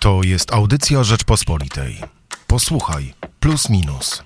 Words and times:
To 0.00 0.20
jest 0.22 0.52
audycja 0.52 1.02
Rzeczpospolitej. 1.04 1.96
Posłuchaj, 2.46 3.14
plus 3.40 3.70
minus. 3.70 4.22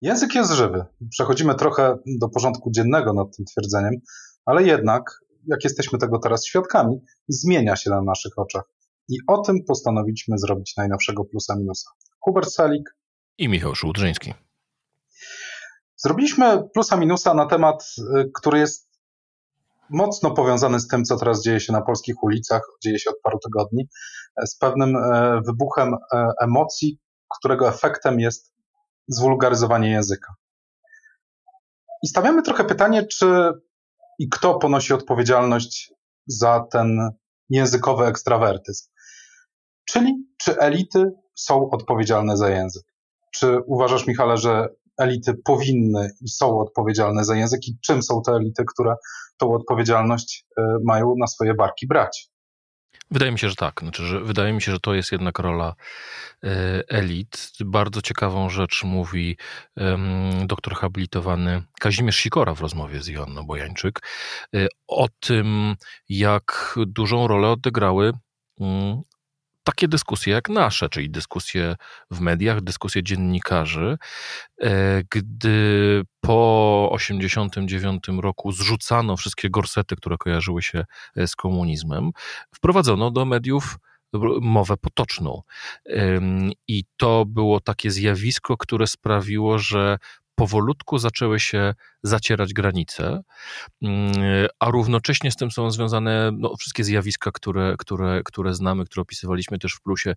Język 0.00 0.34
jest 0.34 0.52
żywy. 0.52 0.84
Przechodzimy 1.10 1.54
trochę 1.54 1.98
do 2.06 2.28
porządku 2.28 2.70
dziennego 2.70 3.12
nad 3.12 3.36
tym 3.36 3.44
twierdzeniem, 3.44 3.92
ale 4.44 4.62
jednak, 4.62 5.20
jak 5.46 5.64
jesteśmy 5.64 5.98
tego 5.98 6.18
teraz 6.18 6.46
świadkami, 6.46 7.00
zmienia 7.28 7.76
się 7.76 7.90
na 7.90 8.02
naszych 8.02 8.38
oczach. 8.38 8.62
I 9.08 9.16
o 9.28 9.38
tym 9.38 9.56
postanowiliśmy 9.68 10.38
zrobić 10.38 10.74
najnowszego 10.76 11.24
plusa 11.24 11.56
minusa. 11.56 11.90
Hubert 12.20 12.50
Salik 12.50 12.96
i 13.38 13.48
Michał 13.48 13.74
Szułdrzyński. 13.74 14.34
Zrobiliśmy 15.96 16.68
plusa 16.74 16.96
minusa 16.96 17.34
na 17.34 17.46
temat, 17.46 17.86
y, 17.98 18.30
który 18.34 18.58
jest 18.58 18.85
mocno 19.90 20.30
powiązany 20.30 20.80
z 20.80 20.88
tym, 20.88 21.04
co 21.04 21.16
teraz 21.16 21.42
dzieje 21.42 21.60
się 21.60 21.72
na 21.72 21.82
polskich 21.82 22.22
ulicach, 22.22 22.62
dzieje 22.82 22.98
się 22.98 23.10
od 23.10 23.20
paru 23.22 23.38
tygodni, 23.38 23.88
z 24.46 24.58
pewnym 24.58 24.96
e, 24.96 25.40
wybuchem 25.46 25.94
e, 25.94 26.28
emocji, 26.40 26.98
którego 27.38 27.68
efektem 27.68 28.20
jest 28.20 28.54
zwulgaryzowanie 29.08 29.90
języka. 29.90 30.34
I 32.02 32.08
stawiamy 32.08 32.42
trochę 32.42 32.64
pytanie, 32.64 33.06
czy 33.06 33.52
i 34.18 34.28
kto 34.28 34.58
ponosi 34.58 34.94
odpowiedzialność 34.94 35.92
za 36.26 36.66
ten 36.70 37.10
językowy 37.48 38.06
ekstrawertyzm. 38.06 38.90
Czyli 39.84 40.26
czy 40.38 40.58
elity 40.58 41.12
są 41.34 41.70
odpowiedzialne 41.70 42.36
za 42.36 42.50
język? 42.50 42.82
Czy 43.34 43.60
uważasz, 43.66 44.06
Michale, 44.06 44.36
że 44.36 44.68
elity 44.98 45.34
powinny 45.44 46.10
i 46.20 46.28
są 46.28 46.58
odpowiedzialne 46.58 47.24
za 47.24 47.36
język 47.36 47.68
i 47.68 47.78
czym 47.80 48.02
są 48.02 48.22
te 48.22 48.32
elity, 48.32 48.64
które 48.74 48.94
tą 49.36 49.54
odpowiedzialność 49.54 50.46
e, 50.58 50.62
mają 50.84 51.14
na 51.18 51.26
swoje 51.26 51.54
barki 51.54 51.86
brać? 51.86 52.30
Wydaje 53.10 53.32
mi 53.32 53.38
się, 53.38 53.48
że 53.48 53.56
tak. 53.56 53.80
Znaczy, 53.80 54.06
że 54.06 54.20
wydaje 54.20 54.52
mi 54.52 54.62
się, 54.62 54.72
że 54.72 54.80
to 54.80 54.94
jest 54.94 55.12
jednak 55.12 55.38
rola 55.38 55.74
e, 56.44 56.82
elit. 56.88 57.52
Bardzo 57.64 58.02
ciekawą 58.02 58.50
rzecz 58.50 58.84
mówi 58.84 59.36
doktor 60.44 60.74
habilitowany 60.74 61.62
Kazimierz 61.80 62.16
Sikora 62.16 62.54
w 62.54 62.60
rozmowie 62.60 63.02
z 63.02 63.06
Joanną 63.06 63.46
Bojańczyk 63.46 64.00
e, 64.54 64.66
o 64.88 65.08
tym, 65.20 65.76
jak 66.08 66.78
dużą 66.86 67.28
rolę 67.28 67.48
odegrały 67.48 68.12
um, 68.58 69.02
takie 69.66 69.88
dyskusje 69.88 70.32
jak 70.32 70.48
nasze, 70.48 70.88
czyli 70.88 71.10
dyskusje 71.10 71.76
w 72.10 72.20
mediach, 72.20 72.60
dyskusje 72.60 73.02
dziennikarzy, 73.02 73.98
e, 74.62 75.02
gdy 75.10 76.02
po 76.20 76.88
1989 76.98 78.04
roku 78.22 78.52
zrzucano 78.52 79.16
wszystkie 79.16 79.50
gorsety, 79.50 79.96
które 79.96 80.16
kojarzyły 80.18 80.62
się 80.62 80.84
e, 81.16 81.26
z 81.26 81.36
komunizmem, 81.36 82.10
wprowadzono 82.54 83.10
do 83.10 83.24
mediów 83.24 83.78
mowę 84.40 84.76
potoczną. 84.76 85.42
I 86.68 86.84
to 86.96 87.24
było 87.26 87.60
takie 87.60 87.90
zjawisko, 87.90 88.56
które 88.56 88.86
sprawiło, 88.86 89.58
że 89.58 89.98
powolutku 90.36 90.98
zaczęły 90.98 91.40
się 91.40 91.74
zacierać 92.02 92.52
granice, 92.52 93.22
mm, 93.82 94.12
a 94.58 94.70
równocześnie 94.70 95.30
z 95.30 95.36
tym 95.36 95.50
są 95.50 95.70
związane 95.70 96.30
no, 96.38 96.56
wszystkie 96.56 96.84
zjawiska, 96.84 97.30
które, 97.32 97.74
które, 97.78 98.20
które 98.24 98.54
znamy, 98.54 98.84
które 98.84 99.02
opisywaliśmy 99.02 99.58
też 99.58 99.72
w 99.74 99.80
plusie, 99.80 100.14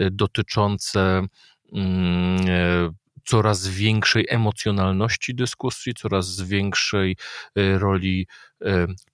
y, 0.00 0.10
dotyczące 0.10 1.26
mm, 1.72 2.96
coraz 3.26 3.68
większej 3.68 4.26
emocjonalności 4.28 5.34
dyskusji, 5.34 5.94
coraz 5.94 6.40
większej 6.40 7.16
e, 7.56 7.78
roli 7.78 8.26
e, 8.55 8.55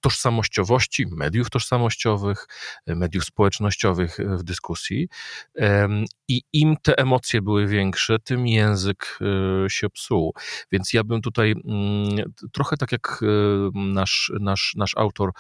tożsamościowości, 0.01 1.07
mediów 1.07 1.51
tożsamościowych, 1.51 2.47
e, 2.87 2.95
mediów 2.95 3.25
społecznościowych 3.25 4.19
w 4.19 4.43
dyskusji. 4.43 5.09
I 6.29 6.43
im 6.53 6.77
te 6.83 6.99
emocje 6.99 7.43
były 7.43 7.67
większe, 7.67 8.19
tym 8.19 8.47
język 8.47 9.19
się 9.69 9.91
psuł. 9.91 10.35
Więc 10.73 10.93
ja 10.93 11.05
bym 11.05 11.21
tutaj 11.21 11.51
mm, 11.53 12.33
trochę 12.53 12.77
tak 12.77 12.93
jak 12.93 13.21
nasz, 13.75 14.33
nasz, 14.41 14.75
nasz 14.77 14.97
autor, 14.97 15.31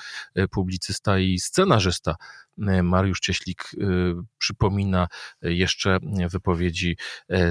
publicysta 0.50 1.18
i 1.18 1.38
scenarzysta 1.38 2.14
Mariusz 2.82 3.20
Cieślik 3.20 3.70
przypomina 4.38 5.08
jeszcze 5.42 5.98
wypowiedzi 6.30 6.96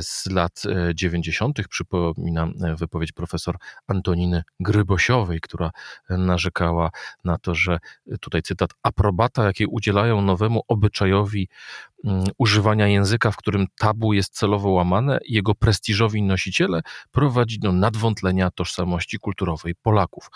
z 0.02 0.26
lat 0.26 0.64
90. 0.96 1.68
Przypominam 1.70 2.54
wypowiedź 2.78 3.12
profesor 3.12 3.56
Antoniny 3.88 4.44
Grybosiowej, 4.60 5.40
która 5.42 5.72
narzekała 6.42 6.92
na 7.24 7.38
to, 7.38 7.56
że 7.56 7.80
tutaj 8.20 8.42
cytat, 8.42 8.72
aprobata, 8.84 9.46
jakiej 9.46 9.68
udzielają 9.68 10.22
nowemu 10.22 10.62
obyczajowi 10.68 11.50
mm, 12.06 12.24
używania 12.38 12.88
języka, 12.88 13.32
w 13.32 13.38
którym 13.38 13.68
tabu 13.78 14.14
jest 14.14 14.34
celowo 14.34 14.70
łamane, 14.70 15.20
jego 15.28 15.56
prestiżowi 15.56 16.24
nosiciele 16.24 16.82
prowadzi 17.12 17.60
do 17.60 17.72
nadwątlenia 17.72 18.52
tożsamości 18.52 19.18
kulturowej 19.20 19.76
Polaków. 19.76 20.30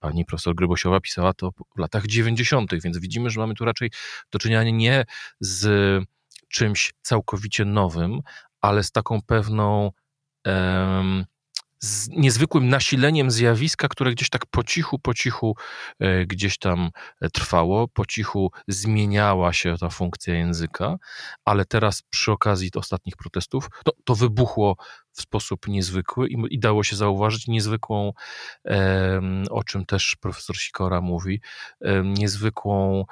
Pani 0.00 0.24
profesor 0.24 0.54
Grybosiowa 0.54 1.00
pisała 1.00 1.34
to 1.34 1.50
w 1.50 1.78
latach 1.78 2.06
90., 2.06 2.82
więc 2.82 2.98
widzimy, 2.98 3.30
że 3.30 3.40
mamy 3.40 3.54
tu 3.54 3.64
raczej 3.64 3.90
do 4.32 4.38
czynienia 4.38 4.70
nie 4.70 5.04
z 5.40 6.04
czymś 6.48 6.94
całkowicie 7.02 7.64
nowym, 7.64 8.20
ale 8.60 8.82
z 8.82 8.92
taką 8.92 9.22
pewną 9.22 9.90
z 11.80 12.08
niezwykłym 12.08 12.68
nasileniem 12.68 13.30
zjawiska, 13.30 13.88
które 13.88 14.12
gdzieś 14.12 14.30
tak 14.30 14.46
po 14.46 14.64
cichu, 14.64 14.98
po 14.98 15.14
cichu 15.14 15.56
e, 15.98 16.26
gdzieś 16.26 16.58
tam 16.58 16.90
e, 17.20 17.30
trwało, 17.30 17.88
po 17.88 18.06
cichu 18.06 18.52
zmieniała 18.68 19.52
się 19.52 19.74
ta 19.80 19.88
funkcja 19.88 20.34
języka, 20.34 20.96
ale 21.44 21.64
teraz 21.64 22.02
przy 22.02 22.32
okazji 22.32 22.70
ostatnich 22.74 23.16
protestów 23.16 23.68
to, 23.84 23.92
to 24.04 24.14
wybuchło 24.14 24.76
w 25.12 25.20
sposób 25.20 25.68
niezwykły 25.68 26.28
i, 26.28 26.36
i 26.50 26.58
dało 26.58 26.84
się 26.84 26.96
zauważyć 26.96 27.46
niezwykłą, 27.46 28.12
o 29.50 29.64
czym 29.64 29.86
też 29.86 30.16
profesor 30.20 30.56
Sikora 30.56 31.00
mówi, 31.00 31.40
niezwykłą 32.04 33.04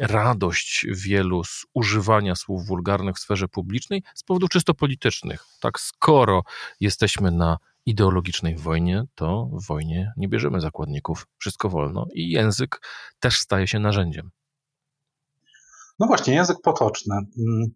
radość 0.00 0.86
wielu 0.90 1.44
z 1.44 1.66
używania 1.74 2.34
słów 2.34 2.66
wulgarnych 2.66 3.16
w 3.16 3.18
sferze 3.18 3.48
publicznej 3.48 4.02
z 4.14 4.22
powodów 4.22 4.50
czysto 4.50 4.74
politycznych. 4.74 5.44
Tak, 5.60 5.80
skoro 5.80 6.42
jesteśmy 6.80 7.30
na 7.30 7.58
ideologicznej 7.88 8.56
wojnie, 8.56 9.04
to 9.14 9.50
w 9.52 9.66
wojnie 9.66 10.12
nie 10.16 10.28
bierzemy 10.28 10.60
zakładników, 10.60 11.26
wszystko 11.38 11.68
wolno 11.68 12.06
i 12.14 12.30
język 12.30 12.80
też 13.20 13.38
staje 13.38 13.66
się 13.66 13.78
narzędziem. 13.78 14.30
No 15.98 16.06
właśnie, 16.06 16.34
język 16.34 16.56
potoczny. 16.62 17.14
Mm. 17.14 17.66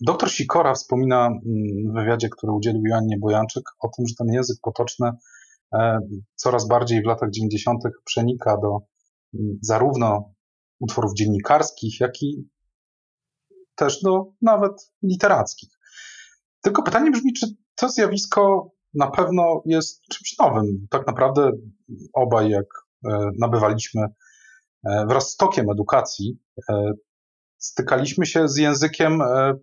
Doktor 0.00 0.30
Sikora 0.30 0.74
wspomina 0.74 1.26
mm, 1.26 1.42
w 1.90 1.94
wywiadzie, 1.94 2.28
który 2.28 2.52
udzielił 2.52 2.82
Joannie 2.86 3.18
Bojanczyk, 3.18 3.64
o 3.80 3.88
tym, 3.96 4.06
że 4.08 4.14
ten 4.14 4.26
język 4.32 4.56
potoczny 4.62 5.10
e, 5.74 5.98
coraz 6.34 6.68
bardziej 6.68 7.02
w 7.02 7.06
latach 7.06 7.30
90. 7.30 7.82
przenika 8.04 8.56
do 8.56 8.78
mm, 9.34 9.58
zarówno 9.62 10.34
utworów 10.80 11.14
dziennikarskich, 11.14 12.00
jak 12.00 12.22
i 12.22 12.48
też 13.74 14.02
do 14.02 14.26
nawet 14.42 14.92
literackich. 15.02 15.70
Tylko 16.60 16.82
pytanie 16.82 17.10
brzmi, 17.10 17.32
czy 17.32 17.46
to 17.74 17.88
zjawisko 17.88 18.70
na 18.96 19.10
pewno 19.10 19.62
jest 19.66 20.02
czymś 20.02 20.38
nowym. 20.38 20.86
Tak 20.90 21.06
naprawdę 21.06 21.50
obaj, 22.12 22.50
jak 22.50 22.66
e, 23.04 23.30
nabywaliśmy 23.38 24.02
e, 24.84 25.06
wraz 25.06 25.30
z 25.30 25.36
tokiem 25.36 25.70
edukacji, 25.70 26.38
e, 26.70 26.92
stykaliśmy 27.58 28.26
się 28.26 28.48
z 28.48 28.56
językiem, 28.56 29.22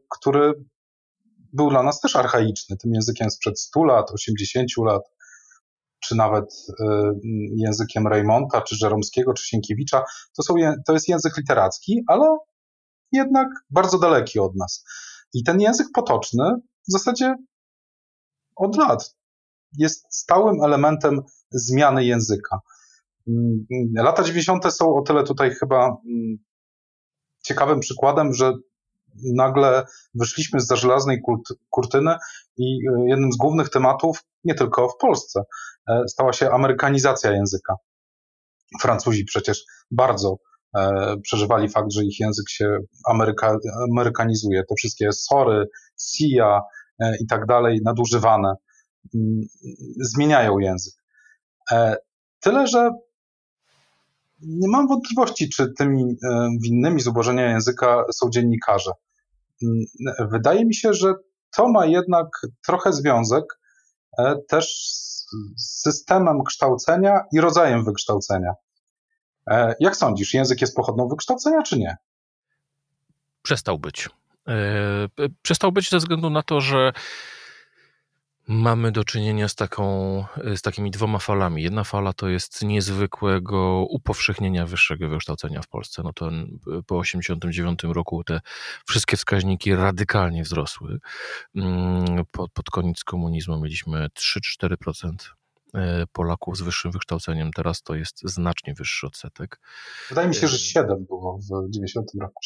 który 0.10 0.54
był 1.54 1.70
dla 1.70 1.84
nas 1.84 2.02
też 2.02 2.16
archaiczny. 2.16 2.78
Tym 2.78 2.94
językiem 2.94 3.30
sprzed 3.30 3.60
100 3.60 3.84
lat, 3.84 4.12
80 4.12 4.68
lat, 4.86 5.02
czy 6.00 6.16
nawet 6.16 6.46
językiem 7.56 8.08
Reymonta, 8.08 8.62
czy 8.62 8.76
Żeromskiego, 8.76 9.34
czy 9.34 9.48
Sienkiewicza. 9.48 10.04
To, 10.38 10.44
są, 10.44 10.54
to 10.86 10.94
jest 10.94 11.08
język 11.08 11.38
literacki, 11.38 12.04
ale 12.08 12.38
jednak 13.12 13.48
bardzo 13.70 14.00
daleki 14.00 14.40
od 14.40 14.56
nas. 14.56 14.86
I 15.34 15.44
ten 15.44 15.62
język 15.62 15.88
potoczny 15.94 16.44
w 16.88 16.92
zasadzie 16.92 17.36
od 18.56 18.78
lat 18.78 19.16
jest 19.78 20.06
stałym 20.10 20.64
elementem 20.64 21.22
zmiany 21.52 22.06
języka. 22.06 22.60
Mm, 23.28 23.66
lata 23.96 24.24
90. 24.24 24.74
są 24.74 24.96
o 24.96 25.02
tyle 25.02 25.24
tutaj 25.24 25.52
chyba 25.52 25.86
mm, 25.86 26.38
ciekawym 27.44 27.80
przykładem, 27.80 28.34
że 28.34 28.54
nagle 29.36 29.86
wyszliśmy 30.16 30.60
z 30.60 30.68
za 30.68 30.76
żelaznej 30.76 31.22
kurtyny 31.70 32.16
i 32.58 32.78
e, 32.90 33.10
jednym 33.10 33.32
z 33.32 33.38
głównych 33.38 33.70
tematów, 33.70 34.24
nie 34.44 34.56
tylko 34.56 34.90
w 34.90 34.98
Polsce, 34.98 35.44
e, 35.88 36.04
stała 36.08 36.34
się 36.34 36.52
amerykanizacja 36.52 37.32
języka. 37.32 37.76
Francuzi 38.82 39.26
przecież 39.26 39.64
bardzo 39.92 40.38
e, 40.76 41.16
przeżywali 41.24 41.70
fakt, 41.70 41.94
że 41.94 42.04
ich 42.04 42.20
język 42.20 42.50
się 42.50 42.78
ameryka, 43.08 43.58
amerykanizuje. 43.92 44.64
Te 44.70 44.76
wszystkie 44.76 45.12
sory, 45.12 45.66
sia 46.00 46.62
i 47.22 47.28
tak 47.28 47.46
dalej 47.46 47.80
nadużywane 47.86 48.54
zmieniają 50.02 50.60
język. 50.60 50.94
E, 51.72 51.96
tyle, 52.40 52.68
że 52.68 52.90
nie 54.42 54.68
mam 54.70 54.88
wątpliwości, 54.88 55.50
czy 55.50 55.74
tymi 55.78 56.04
e, 56.04 56.50
winnymi 56.62 57.02
zubożenia 57.02 57.50
języka 57.50 58.04
są 58.14 58.30
dziennikarze. 58.30 58.92
Mm, 59.64 59.86
wydaje 60.32 60.66
mi 60.66 60.76
się, 60.76 60.94
że 60.94 61.14
to 61.56 61.68
ma 61.68 61.86
jednak 61.86 62.28
trochę 62.66 62.94
związek 62.94 63.44
e, 64.18 64.36
też 64.48 64.76
z 65.58 65.82
systemem 65.82 66.44
kształcenia 66.44 67.22
i 67.32 67.40
rodzajem 67.40 67.86
wykształcenia. 67.86 68.54
Jak 69.80 69.96
sądzisz, 69.96 70.34
język 70.34 70.62
jest 70.62 70.76
pochodną 70.76 71.08
wykształcenia, 71.08 71.62
czy 71.62 71.80
nie? 71.80 71.98
Przestał 73.42 73.80
być. 73.80 74.10
Przestał 75.42 75.72
być 75.72 75.90
ze 75.90 75.98
względu 75.98 76.30
na 76.30 76.44
to, 76.44 76.62
że 76.62 76.94
Mamy 78.48 78.92
do 78.92 79.04
czynienia 79.04 79.48
z, 79.48 79.56
taką, 79.56 80.26
z 80.56 80.62
takimi 80.62 80.92
dwoma 80.92 81.20
falami. 81.20 81.64
Jedna 81.64 81.84
fala 81.84 82.14
to 82.14 82.30
jest 82.30 82.64
niezwykłego 82.64 83.86
upowszechnienia 83.90 84.66
wyższego 84.66 85.10
wykształcenia 85.10 85.62
w 85.62 85.68
Polsce. 85.68 86.04
No 86.04 86.14
to 86.14 86.26
po 86.66 87.02
1989 87.02 87.84
roku 87.84 88.24
te 88.24 88.42
wszystkie 88.88 89.18
wskaźniki 89.18 89.76
radykalnie 89.76 90.44
wzrosły. 90.44 91.00
Mm, 91.56 92.26
pod, 92.32 92.52
pod 92.52 92.70
koniec 92.70 93.04
komunizmu 93.04 93.60
mieliśmy 93.60 94.08
3-4% 94.08 95.14
E, 95.24 95.43
Polaków 96.12 96.58
z 96.58 96.62
wyższym 96.62 96.92
wykształceniem. 96.92 97.52
Teraz 97.52 97.82
to 97.82 97.96
jest 97.96 98.22
znacznie 98.24 98.74
wyższy 98.74 99.08
odsetek. 99.08 99.60
Wydaje 100.10 100.28
mi 100.28 100.36
się, 100.36 100.48
że 100.48 100.58
7 100.60 100.92
e, 100.92 101.06
było 101.06 101.38
w 101.38 101.70
90 101.70 102.12
roku, 102.22 102.42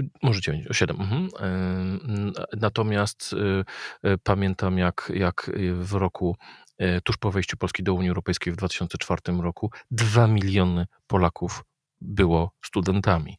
7%. 0.00 0.06
Może 0.22 0.40
9, 0.40 0.66
7. 0.72 1.00
Mhm. 1.00 1.28
E, 1.40 2.56
natomiast 2.56 3.34
pamiętam, 4.22 4.78
jak, 4.78 5.12
jak 5.14 5.50
w 5.74 5.92
roku 5.92 6.36
tuż 7.04 7.16
po 7.16 7.30
wejściu 7.30 7.56
Polski 7.56 7.82
do 7.82 7.94
Unii 7.94 8.08
Europejskiej 8.08 8.52
w 8.52 8.56
2004 8.56 9.20
roku 9.42 9.70
2 9.90 10.26
miliony 10.26 10.86
Polaków 11.06 11.64
było 12.04 12.52
studentami 12.64 13.36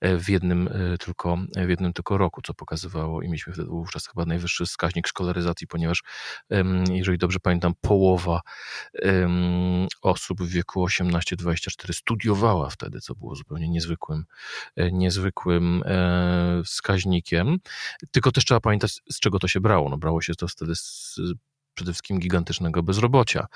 e, 0.00 0.16
w 0.16 0.28
jednym 0.28 0.68
e, 0.68 0.98
tylko, 0.98 1.38
w 1.56 1.68
jednym 1.68 1.92
tylko 1.92 2.18
roku, 2.18 2.42
co 2.42 2.54
pokazywało 2.54 3.22
i 3.22 3.26
mieliśmy 3.26 3.52
wtedy 3.52 3.68
wówczas 3.68 4.06
chyba 4.06 4.24
najwyższy 4.24 4.66
wskaźnik 4.66 5.06
szkolaryzacji, 5.06 5.66
ponieważ 5.66 6.02
jeżeli 6.90 7.18
dobrze 7.18 7.40
pamiętam, 7.40 7.72
połowa 7.80 8.40
osób 10.02 10.42
w 10.42 10.48
wieku 10.48 10.86
18-24 10.86 11.92
studiowała 11.92 12.70
wtedy, 12.70 13.00
co 13.00 13.14
było 13.14 13.34
zupełnie 13.34 13.68
niezwykłym, 13.68 14.24
e, 14.76 14.92
niezwykłym 14.92 15.82
wskaźnikiem. 16.64 17.58
Tylko 18.10 18.32
też 18.32 18.44
trzeba 18.44 18.60
pamiętać, 18.60 19.00
z 19.10 19.20
czego 19.20 19.38
to 19.38 19.48
się 19.48 19.60
brało. 19.60 19.88
No, 19.88 19.96
brało 19.96 20.22
się 20.22 20.34
to 20.34 20.48
wtedy 20.48 20.74
z 20.74 21.20
przede 21.74 21.92
wszystkim 21.92 22.18
gigantycznego 22.18 22.82
bezrobocia, 22.82 23.46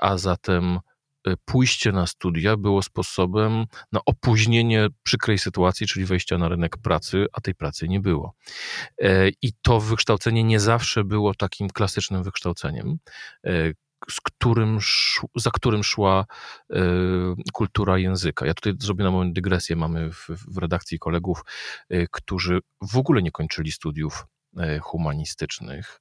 a 0.00 0.18
zatem 0.18 0.80
pójście 1.44 1.92
na 1.92 2.06
studia 2.06 2.56
było 2.56 2.82
sposobem 2.82 3.64
na 3.92 4.00
opóźnienie 4.06 4.88
przykrej 5.02 5.38
sytuacji, 5.38 5.86
czyli 5.86 6.04
wejścia 6.04 6.38
na 6.38 6.48
rynek 6.48 6.76
pracy, 6.76 7.26
a 7.32 7.40
tej 7.40 7.54
pracy 7.54 7.88
nie 7.88 8.00
było. 8.00 8.34
E, 8.98 9.28
I 9.42 9.52
to 9.62 9.80
wykształcenie 9.80 10.44
nie 10.44 10.60
zawsze 10.60 11.04
było 11.04 11.34
takim 11.34 11.68
klasycznym 11.68 12.22
wykształceniem, 12.22 12.98
e, 13.46 13.72
z 14.10 14.20
którym, 14.20 14.78
za 15.36 15.50
którym 15.50 15.84
szła 15.84 16.26
e, 16.70 16.76
kultura 17.52 17.98
języka. 17.98 18.46
Ja 18.46 18.54
tutaj 18.54 18.72
zrobię 18.78 19.04
na 19.04 19.10
moment 19.10 19.34
dygresję. 19.34 19.76
Mamy 19.76 20.12
w, 20.12 20.28
w 20.28 20.58
redakcji 20.58 20.98
kolegów, 20.98 21.44
którzy 22.10 22.60
w 22.82 22.96
ogóle 22.96 23.22
nie 23.22 23.30
kończyli 23.30 23.72
studiów 23.72 24.26
humanistycznych. 24.82 26.00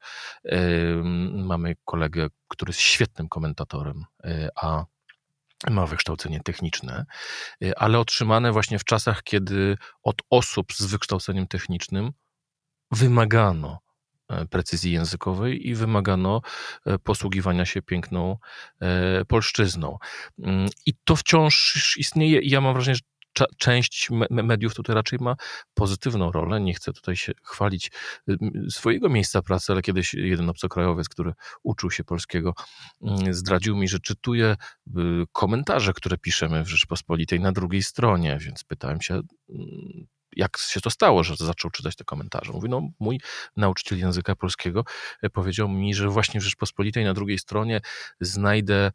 Mamy 1.34 1.76
kolegę, 1.86 2.28
który 2.48 2.70
jest 2.70 2.80
świetnym 2.80 3.30
komentatorem, 3.30 4.06
a 4.62 4.86
ma 5.70 5.86
wykształcenie 5.86 6.40
techniczne, 6.40 7.06
y, 7.64 7.78
ale 7.78 8.00
otrzymane 8.00 8.52
właśnie 8.52 8.80
w 8.80 8.84
czasach, 8.84 9.24
kiedy 9.24 9.78
od 10.04 10.22
osób 10.30 10.74
z 10.74 10.86
wykształceniem 10.86 11.48
technicznym 11.48 12.12
wymagano 12.92 13.80
e, 14.30 14.46
precyzji 14.46 14.92
językowej 14.92 15.68
i 15.70 15.76
wymagano 15.76 16.42
e, 16.86 17.00
posługiwania 17.00 17.66
się 17.66 17.82
piękną 17.82 18.38
e, 18.82 19.26
polszczyzną. 19.26 19.98
Mm, 20.40 20.70
I 20.86 20.94
to 21.04 21.16
wciąż 21.16 21.96
istnieje 21.98 22.42
i 22.42 22.50
ja 22.50 22.62
mam 22.62 22.74
wrażenie, 22.74 22.96
że 22.96 23.02
część 23.58 24.10
mediów 24.30 24.76
tutaj 24.76 24.96
raczej 24.96 25.20
ma 25.22 25.36
pozytywną 25.74 26.32
rolę. 26.32 26.62
Nie 26.62 26.74
chcę 26.74 26.94
tutaj 26.94 27.16
się 27.16 27.32
chwalić 27.44 27.92
swojego 28.70 29.10
miejsca 29.10 29.42
pracy, 29.42 29.74
ale 29.74 29.82
kiedyś 29.82 30.14
jeden 30.14 30.50
obcokrajowiec, 30.50 31.10
który 31.10 31.34
uczył 31.64 31.92
się 31.92 32.04
polskiego, 32.04 32.54
mm, 33.02 33.34
zdradził 33.34 33.78
mi, 33.78 33.88
że 33.88 34.00
czytuje 34.00 34.56
y, 34.88 34.92
komentarze, 35.32 35.94
które 35.94 36.18
piszemy 36.18 36.64
w 36.64 36.68
Rzeczpospolitej 36.68 37.40
na 37.40 37.52
drugiej 37.52 37.84
stronie, 37.84 38.38
więc 38.42 38.64
pytałem 38.64 39.02
się, 39.02 39.14
mm, 39.14 40.08
jak 40.36 40.58
się 40.58 40.82
to 40.82 40.90
stało, 40.90 41.24
że 41.24 41.36
zaczął 41.36 41.72
czytać 41.72 41.96
te 41.96 42.04
komentarze. 42.04 42.54
Mówi, 42.54 42.70
no 42.70 42.82
mój 43.00 43.20
nauczyciel 43.58 44.00
języka 44.00 44.36
polskiego 44.36 44.84
e, 45.22 45.30
powiedział 45.30 45.70
mi, 45.70 45.94
że 45.94 46.10
właśnie 46.10 46.40
w 46.40 46.44
Rzeczpospolitej 46.44 47.04
na 47.04 47.14
drugiej 47.14 47.40
stronie 47.40 47.82
znajdę 48.20 48.92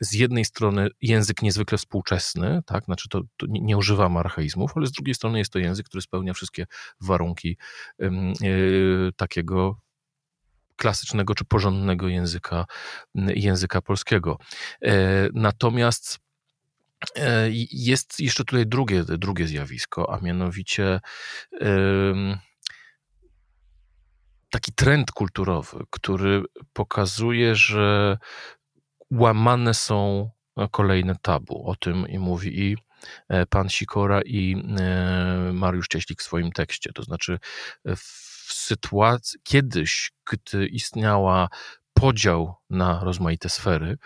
z 0.00 0.12
jednej 0.12 0.44
strony 0.44 0.88
język 1.00 1.42
niezwykle 1.42 1.78
współczesny, 1.78 2.62
tak, 2.66 2.84
znaczy 2.84 3.08
to, 3.08 3.20
to 3.36 3.46
nie, 3.46 3.60
nie 3.60 3.76
używamy 3.76 4.18
archaizmów, 4.18 4.72
ale 4.76 4.86
z 4.86 4.92
drugiej 4.92 5.14
strony 5.14 5.38
jest 5.38 5.52
to 5.52 5.58
język, 5.58 5.86
który 5.86 6.02
spełnia 6.02 6.34
wszystkie 6.34 6.66
warunki 7.00 7.56
y, 8.02 8.08
takiego 9.16 9.80
klasycznego 10.76 11.34
czy 11.34 11.44
porządnego 11.44 12.08
języka, 12.08 12.66
języka 13.14 13.82
polskiego. 13.82 14.38
E, 14.82 14.92
natomiast 15.34 16.18
e, 17.16 17.48
jest 17.72 18.20
jeszcze 18.20 18.44
tutaj 18.44 18.66
drugie, 18.66 19.04
drugie 19.04 19.46
zjawisko, 19.46 20.14
a 20.14 20.20
mianowicie 20.20 21.00
taki 24.50 24.72
trend 24.72 25.12
kulturowy, 25.12 25.84
który 25.90 26.42
pokazuje, 26.72 27.54
że 27.54 28.18
łamane 29.10 29.74
są 29.74 30.30
e, 30.56 30.68
kolejne 30.70 31.16
tabu. 31.22 31.66
O 31.66 31.76
tym 31.76 32.06
mówi 32.18 32.60
i 32.60 32.76
e, 33.28 33.46
pan 33.46 33.68
Sikora 33.68 34.20
i 34.22 34.56
e, 34.80 35.52
Mariusz 35.52 35.88
Cieślik 35.88 36.20
w 36.20 36.24
swoim 36.24 36.52
tekście. 36.52 36.92
To 36.92 37.02
znaczy 37.02 37.38
w 37.96 38.52
sytuacji, 38.52 39.40
kiedyś, 39.44 40.10
gdy 40.30 40.66
istniała 40.66 41.48
podział 42.00 42.54
na 42.70 43.00
rozmaite 43.04 43.48
sfery 43.48 43.98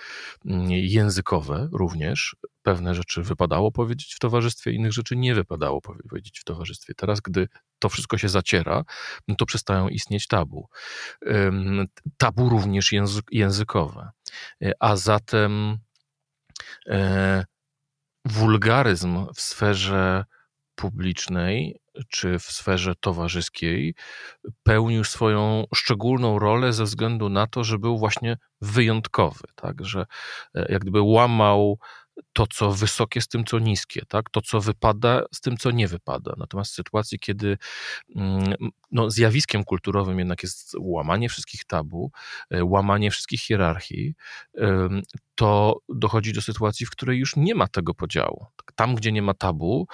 mm, 0.47 0.71
językowe 0.71 1.69
również. 1.73 2.37
Pewne 2.63 2.95
rzeczy 2.95 3.23
wypadało 3.23 3.73
powiedzieć 3.73 4.15
w 4.15 4.19
towarzystwie, 4.19 4.73
innych 4.73 4.93
rzeczy 4.93 5.17
nie 5.17 5.35
wypadało 5.35 5.81
powiedzieć 5.81 6.41
w 6.41 6.45
towarzystwie. 6.45 6.95
Teraz, 6.95 7.21
gdy 7.21 7.49
to 7.79 7.89
wszystko 7.89 8.19
się 8.19 8.29
zaciera, 8.29 8.85
no 9.29 9.35
to 9.35 9.47
przestają 9.47 9.89
istnieć 9.89 10.27
tabu. 10.27 10.69
Tabu 12.17 12.49
również 12.49 12.91
językowe. 13.31 14.11
E, 14.63 14.73
a 14.81 14.97
zatem 14.97 15.79
e, 16.87 17.45
wulgaryzm 18.25 19.27
w 19.35 19.41
sferze 19.41 20.25
publicznej 20.75 21.82
czy 22.09 22.39
w 22.39 22.43
sferze 22.43 22.95
towarzyskiej 22.95 23.95
pełnił 24.63 25.05
swoją 25.05 25.65
szczególną 25.75 26.39
rolę 26.39 26.73
ze 26.73 26.85
względu 26.85 27.29
na 27.29 27.47
to, 27.47 27.65
że 27.65 27.79
był 27.79 27.99
właśnie 27.99 28.37
wyjątkowy, 28.61 29.45
tak, 29.55 29.85
że 29.85 30.07
e, 30.55 30.73
jak 30.73 30.83
gdyby 30.83 31.03
łamał 31.03 31.79
to, 32.33 32.47
co 32.47 32.73
wysokie 32.73 33.21
z 33.21 33.29
tym, 33.29 33.45
co 33.45 33.59
niskie, 33.59 34.03
tak? 34.09 34.31
to, 34.31 34.41
co 34.41 34.61
wypada 34.61 35.23
z 35.35 35.41
tym, 35.41 35.57
co 35.57 35.71
nie 35.71 35.89
wypada. 35.89 36.35
Natomiast 36.37 36.73
w 36.73 36.75
sytuacji, 36.75 37.19
kiedy 37.19 37.59
mm, 38.17 38.55
no, 38.91 39.11
zjawiskiem 39.11 39.65
kulturowym 39.65 40.19
jednak 40.19 40.43
jest 40.43 40.77
łamanie 40.81 41.29
wszystkich 41.29 41.65
tabu, 41.65 42.11
e, 42.51 42.65
łamanie 42.65 43.11
wszystkich 43.11 43.41
hierarchii, 43.41 44.15
to 45.35 45.79
dochodzi 45.89 46.33
do 46.33 46.43
sytuacji, 46.43 46.87
w 46.87 46.91
której 46.91 47.19
już 47.19 47.37
nie 47.37 47.55
ma 47.55 47.69
tego 47.69 47.95
podziału. 47.95 48.47
Tam, 48.75 48.95
gdzie 48.95 49.13
nie 49.13 49.23
ma 49.23 49.35
tabu, 49.35 49.87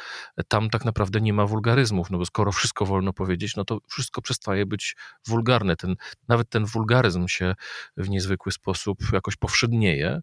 tam 0.49 0.71
tak 0.71 0.85
naprawdę 0.85 1.21
nie 1.21 1.33
ma 1.33 1.47
wulgaryzmów, 1.47 2.11
no 2.11 2.19
bo 2.19 2.25
skoro 2.25 2.53
wszystko 2.53 2.87
wolno 2.87 3.13
powiedzieć, 3.13 3.57
no 3.57 3.65
to 3.65 3.79
wszystko 3.89 4.23
przestaje 4.23 4.67
być 4.67 4.97
wulgarne. 5.27 5.77
Ten, 5.77 5.97
nawet 6.29 6.51
ten 6.51 6.65
wulgaryzm 6.65 7.29
się 7.29 7.55
w 7.97 8.09
niezwykły 8.09 8.53
sposób 8.53 8.99
jakoś 9.13 9.37
powszednieje. 9.37 10.21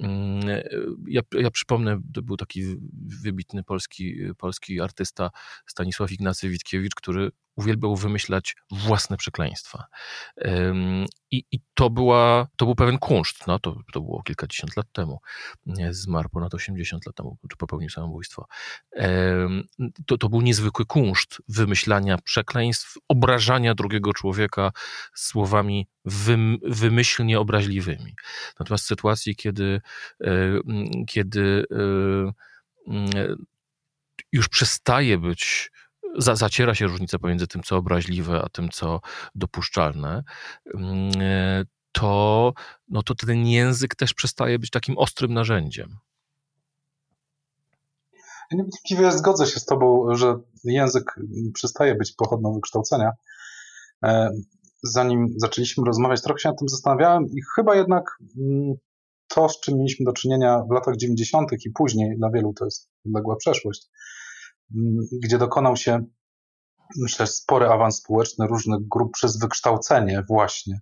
Mm, 0.00 0.40
ja, 1.06 1.22
ja 1.32 1.50
przypomnę, 1.50 2.00
to 2.14 2.22
był 2.22 2.36
taki 2.36 2.76
wybitny 3.22 3.64
polski, 3.64 4.16
polski 4.38 4.80
artysta 4.80 5.30
Stanisław 5.66 6.12
Ignacy 6.12 6.48
Witkiewicz, 6.48 6.94
który 6.94 7.30
uwielbiał 7.58 7.96
wymyślać 7.96 8.56
własne 8.70 9.16
przekleństwa. 9.16 9.84
I, 11.30 11.44
i 11.52 11.60
to, 11.74 11.90
była, 11.90 12.48
to 12.56 12.64
był 12.64 12.74
pewien 12.74 12.98
kunszt, 12.98 13.46
no, 13.46 13.58
to, 13.58 13.76
to 13.92 14.00
było 14.00 14.22
kilkadziesiąt 14.22 14.76
lat 14.76 14.86
temu. 14.92 15.20
Zmarł 15.90 16.28
ponad 16.28 16.54
80 16.54 17.06
lat 17.06 17.16
temu, 17.16 17.38
czy 17.50 17.56
popełnił 17.56 17.90
samobójstwo. 17.90 18.46
To, 20.06 20.18
to 20.18 20.28
był 20.28 20.40
niezwykły 20.40 20.86
kunszt 20.86 21.42
wymyślania 21.48 22.18
przekleństw, 22.18 22.96
obrażania 23.08 23.74
drugiego 23.74 24.12
człowieka 24.12 24.72
słowami 25.14 25.88
wym, 26.04 26.58
wymyślnie 26.62 27.40
obraźliwymi. 27.40 28.14
Natomiast 28.60 28.84
w 28.84 28.88
sytuacji, 28.88 29.36
kiedy, 29.36 29.80
kiedy 31.08 31.64
już 34.32 34.48
przestaje 34.48 35.18
być 35.18 35.70
za, 36.18 36.36
zaciera 36.36 36.74
się 36.74 36.86
różnica 36.86 37.18
pomiędzy 37.18 37.46
tym, 37.46 37.62
co 37.62 37.76
obraźliwe, 37.76 38.42
a 38.44 38.48
tym, 38.48 38.68
co 38.68 39.00
dopuszczalne, 39.34 40.22
to, 41.92 42.52
no 42.88 43.02
to 43.02 43.14
ten 43.14 43.46
język 43.46 43.94
też 43.94 44.14
przestaje 44.14 44.58
być 44.58 44.70
takim 44.70 44.98
ostrym 44.98 45.34
narzędziem. 45.34 45.96
Ja 48.50 48.56
niewątpliwie 48.56 49.12
zgodzę 49.12 49.46
się 49.46 49.60
z 49.60 49.64
Tobą, 49.64 50.14
że 50.14 50.38
język 50.64 51.20
przestaje 51.54 51.94
być 51.94 52.12
pochodną 52.12 52.54
wykształcenia. 52.54 53.12
E, 54.04 54.30
zanim 54.82 55.34
zaczęliśmy 55.36 55.84
rozmawiać, 55.86 56.22
trochę 56.22 56.38
się 56.38 56.48
nad 56.48 56.58
tym 56.58 56.68
zastanawiałem 56.68 57.24
i 57.24 57.40
chyba 57.54 57.76
jednak 57.76 58.04
mm, 58.38 58.74
to, 59.28 59.48
z 59.48 59.60
czym 59.60 59.78
mieliśmy 59.78 60.04
do 60.04 60.12
czynienia 60.12 60.62
w 60.70 60.74
latach 60.74 60.96
90. 60.96 61.50
i 61.66 61.70
później, 61.70 62.16
dla 62.18 62.30
wielu 62.30 62.52
to 62.52 62.64
jest 62.64 62.88
odległa 63.06 63.36
przeszłość, 63.36 63.86
mm, 63.86 63.92
gdzie 65.22 65.38
dokonał 65.38 65.76
się, 65.76 66.04
myślę, 66.96 67.26
spory 67.26 67.68
awans 67.68 67.96
społeczny 67.96 68.46
różnych 68.46 68.88
grup 68.88 69.12
przez 69.12 69.38
wykształcenie 69.38 70.22
właśnie, 70.28 70.80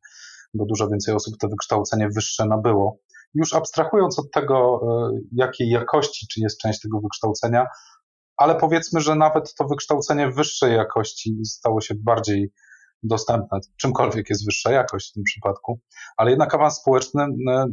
bo 0.54 0.66
dużo 0.66 0.88
więcej 0.88 1.14
osób 1.14 1.34
to 1.40 1.48
wykształcenie 1.48 2.08
wyższe 2.14 2.46
nabyło. 2.46 2.98
Już 3.34 3.54
abstrahując 3.54 4.18
od 4.18 4.30
tego, 4.30 4.80
e, 4.82 5.18
jakiej 5.32 5.68
jakości, 5.68 6.26
czy 6.32 6.40
jest 6.40 6.60
część 6.60 6.80
tego 6.80 7.00
wykształcenia, 7.00 7.66
ale 8.36 8.54
powiedzmy, 8.54 9.00
że 9.00 9.14
nawet 9.14 9.54
to 9.54 9.64
wykształcenie 9.64 10.30
wyższej 10.30 10.74
jakości 10.74 11.36
stało 11.44 11.80
się 11.80 11.94
bardziej 11.94 12.52
dostępne, 13.02 13.60
czymkolwiek 13.76 14.30
jest 14.30 14.46
wyższa 14.46 14.72
jakość 14.72 15.10
w 15.10 15.12
tym 15.12 15.22
przypadku, 15.22 15.80
ale 16.16 16.30
jednak 16.30 16.54
awans 16.54 16.76
społeczny 16.76 17.22
e, 17.22 17.66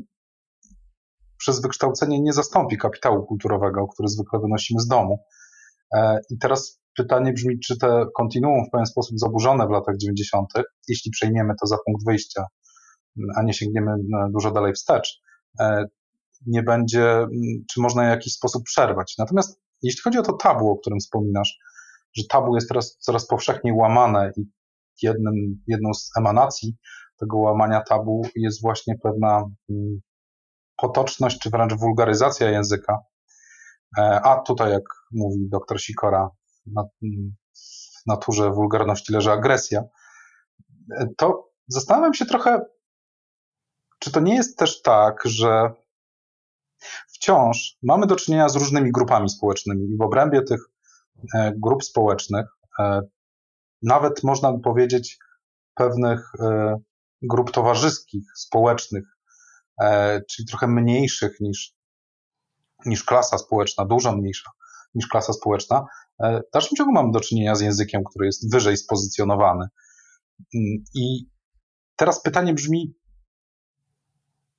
przez 1.38 1.62
wykształcenie 1.62 2.22
nie 2.22 2.34
zastąpi 2.34 2.77
kapitału 2.77 3.25
kulturowego, 3.25 3.88
który 3.88 4.10
zwykle 4.10 4.39
wynosimy 4.39 4.79
z 4.79 4.88
domu. 4.88 5.24
E, 5.96 6.20
I 6.30 6.38
teraz 6.38 6.82
pytanie 6.98 7.34
brzmi, 7.34 7.60
czy 7.60 7.78
te 7.78 8.06
kontinuum 8.16 8.66
w 8.68 8.72
pewien 8.72 8.86
sposób 8.86 9.20
zaburzone 9.20 9.68
w 9.68 9.70
latach 9.70 9.98
90., 9.98 10.48
jeśli 10.88 11.12
przejmiemy 11.12 11.54
to 11.62 11.68
za 11.68 11.78
punkt 11.86 12.06
wyjścia, 12.06 12.46
a 13.36 13.44
nie 13.44 13.54
sięgniemy 13.54 13.92
dużo 14.34 14.52
dalej 14.52 14.74
wstecz, 14.74 15.22
e, 15.60 15.86
nie 16.48 16.63
będzie, 16.63 17.28
czy 17.72 17.82
można 17.82 18.04
w 18.04 18.10
jakiś 18.10 18.34
sposób 18.34 18.63
przerwać. 18.63 19.16
Natomiast 19.18 19.60
jeśli 19.82 20.02
chodzi 20.02 20.18
o 20.18 20.24
to 20.24 20.34
tabu, 20.34 20.72
o 20.72 20.78
którym 20.78 21.00
wspominasz, 21.00 21.58
że 22.18 22.24
tabu 22.30 22.56
jest 22.56 22.68
teraz 22.68 22.98
coraz 23.00 23.28
powszechniej 23.28 23.74
łamane 23.74 24.32
i 24.38 24.44
jednym, 25.02 25.63
jedną 25.68 25.94
z 25.94 26.10
emanacji 26.18 26.78
tego 27.20 27.38
łamania 27.38 27.82
tabu 27.82 28.22
jest 28.36 28.62
właśnie 28.62 28.96
pewna 29.04 29.44
potoczność, 30.78 31.40
czy 31.40 31.50
wręcz 31.50 31.74
wulgaryzacja 31.74 32.50
języka. 32.50 33.00
E, 33.98 34.22
a 34.22 34.42
tutaj, 34.42 34.72
jak 34.72 34.84
mówi 35.12 35.50
doktor 35.50 35.82
Sikora, 35.82 36.30
w 37.02 38.06
naturze 38.06 38.52
wulgarności 38.52 39.14
leży 39.14 39.32
agresja. 39.32 39.84
E, 40.92 41.08
to 41.18 41.50
zastanawiam 41.68 42.14
się 42.14 42.26
trochę, 42.26 42.66
czy 44.00 44.12
to 44.12 44.20
nie 44.20 44.36
jest 44.36 44.58
też 44.58 44.82
tak, 44.82 45.22
że 45.26 45.74
wciąż 47.14 47.78
mamy 47.84 48.08
do 48.08 48.16
czynienia 48.16 48.50
z 48.50 48.56
różnymi 48.56 48.92
grupami 48.92 49.30
społecznymi 49.30 49.90
i 49.94 49.98
w 49.98 50.02
obrębie 50.02 50.42
tych 50.42 50.60
e, 51.36 51.54
grup 51.58 51.84
społecznych, 51.84 52.46
nawet 53.82 54.24
można 54.24 54.52
by 54.54 54.60
powiedzieć 54.60 55.18
pewnych 55.76 56.32
grup 57.22 57.52
towarzyskich, 57.52 58.24
społecznych, 58.36 59.04
czyli 60.30 60.48
trochę 60.48 60.68
mniejszych 60.68 61.40
niż, 61.40 61.76
niż 62.86 63.04
klasa 63.04 63.38
społeczna, 63.38 63.86
dużo 63.86 64.16
mniejsza 64.16 64.52
niż 64.96 65.08
klasa 65.08 65.34
społeczna, 65.34 65.86
e, 66.24 66.42
w 66.50 66.52
dalszym 66.54 66.75
ciągu 66.78 66.94
mamy 66.94 67.12
do 67.12 67.20
czynienia 67.20 67.56
z 67.56 67.62
językiem, 67.62 68.04
który 68.04 68.25
jest 68.25 68.52
wyżej 68.52 68.78
spozycjonowany. 68.78 69.68
Mm, 70.56 70.84
I 70.96 71.30
teraz 71.96 72.22
pytanie 72.22 72.54
brzmi, 72.54 72.96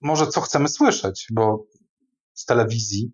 może 0.00 0.26
co 0.26 0.40
chcemy 0.40 0.68
słyszeć, 0.68 1.26
bo 1.32 1.66
z 2.34 2.44
telewizji, 2.44 3.12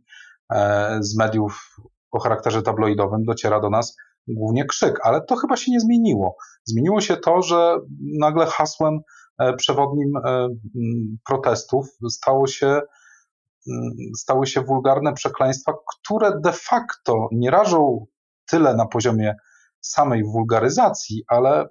e, 0.53 0.99
z 1.01 1.17
mediów 1.17 1.77
o 2.11 2.21
charakterze 2.21 2.63
tabloidowym 2.63 3.25
dociera 3.25 3.61
do 3.61 3.71
nas 3.71 3.97
głównie 4.29 4.65
krzyk, 4.65 5.01
ale 5.03 5.21
to 5.21 5.37
chyba 5.37 5.57
się 5.57 5.73
nie 5.73 5.81
zmieniło. 5.81 6.37
Zmieniło 6.65 7.01
się 7.01 7.17
to, 7.17 7.43
że 7.43 7.79
nagle 8.19 8.47
hasłem 8.47 9.01
E, 9.41 9.57
przewodnim 9.57 10.13
protestów 11.27 11.87
stało 12.11 12.47
się, 12.47 12.81
stały 14.19 14.47
się 14.47 14.61
wulgarne 14.61 15.13
przekleństwa, 15.13 15.73
które 15.87 16.41
de 16.41 16.53
facto 16.53 17.29
nie 17.33 17.51
rażą 17.51 18.07
tyle 18.51 18.77
na 18.77 18.87
poziomie 18.87 19.35
samej 19.81 20.25
wulgaryzacji, 20.25 21.25
ale 21.29 21.69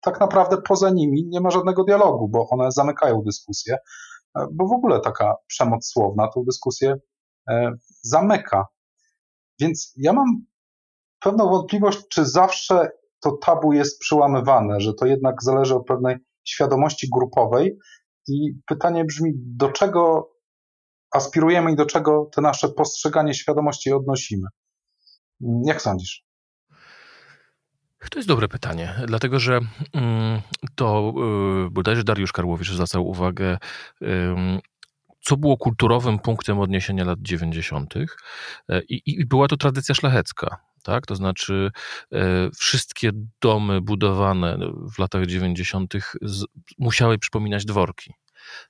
tak 0.00 0.20
naprawdę 0.20 0.56
poza 0.62 0.90
nimi 0.90 1.28
nie 1.28 1.40
ma 1.40 1.50
żadnego 1.50 1.84
dialogu, 1.84 2.28
bo 2.28 2.48
one 2.48 2.72
zamykają 2.72 3.22
dyskusję, 3.22 3.76
e, 4.38 4.46
bo 4.52 4.68
w 4.68 4.72
ogóle 4.72 5.00
taka 5.00 5.34
przemoc 5.46 5.86
słowna 5.86 6.28
tą 6.28 6.44
dyskusję 6.44 6.96
zamyka. 8.02 8.66
Więc 9.60 9.92
ja 9.96 10.12
mam 10.12 10.26
pewną 11.20 11.48
wątpliwość, 11.48 12.08
czy 12.08 12.24
zawsze 12.24 12.90
to 13.20 13.32
tabu 13.32 13.72
jest 13.72 14.00
przełamywane, 14.00 14.80
że 14.80 14.94
to 14.94 15.06
jednak 15.06 15.42
zależy 15.42 15.74
od 15.74 15.86
pewnej 15.86 16.16
świadomości 16.44 17.08
grupowej. 17.12 17.78
I 18.28 18.54
pytanie 18.66 19.04
brzmi, 19.04 19.32
do 19.36 19.68
czego 19.68 20.31
aspirujemy 21.12 21.72
i 21.72 21.76
do 21.76 21.86
czego 21.86 22.30
te 22.34 22.40
nasze 22.40 22.68
postrzeganie 22.68 23.34
świadomości 23.34 23.92
odnosimy? 23.92 24.48
Jak 25.64 25.82
sądzisz? 25.82 26.24
To 28.10 28.18
jest 28.18 28.28
dobre 28.28 28.48
pytanie, 28.48 28.94
dlatego 29.06 29.38
że 29.38 29.60
mm, 29.92 30.40
to 30.74 31.12
y, 31.66 31.70
bodajże 31.70 32.04
Dariusz 32.04 32.32
Karłowicz 32.32 32.70
zwracał 32.70 33.06
uwagę, 33.06 33.58
co 35.20 35.36
było 35.36 35.56
kulturowym 35.56 36.18
punktem 36.18 36.60
odniesienia 36.60 37.04
lat 37.04 37.18
90. 37.22 37.94
E, 37.96 38.82
I, 38.88 39.02
i 39.06 39.26
była 39.26 39.48
to 39.48 39.56
tradycja 39.56 39.94
szlachecka 39.94 40.56
tak? 40.82 41.06
To 41.06 41.14
znaczy 41.14 41.70
wszystkie 42.58 43.10
domy 43.40 43.80
budowane 43.80 44.58
w 44.94 44.98
latach 44.98 45.26
90. 45.26 45.94
Z, 46.22 46.44
musiały 46.78 47.18
przypominać 47.18 47.64
dworki, 47.64 48.14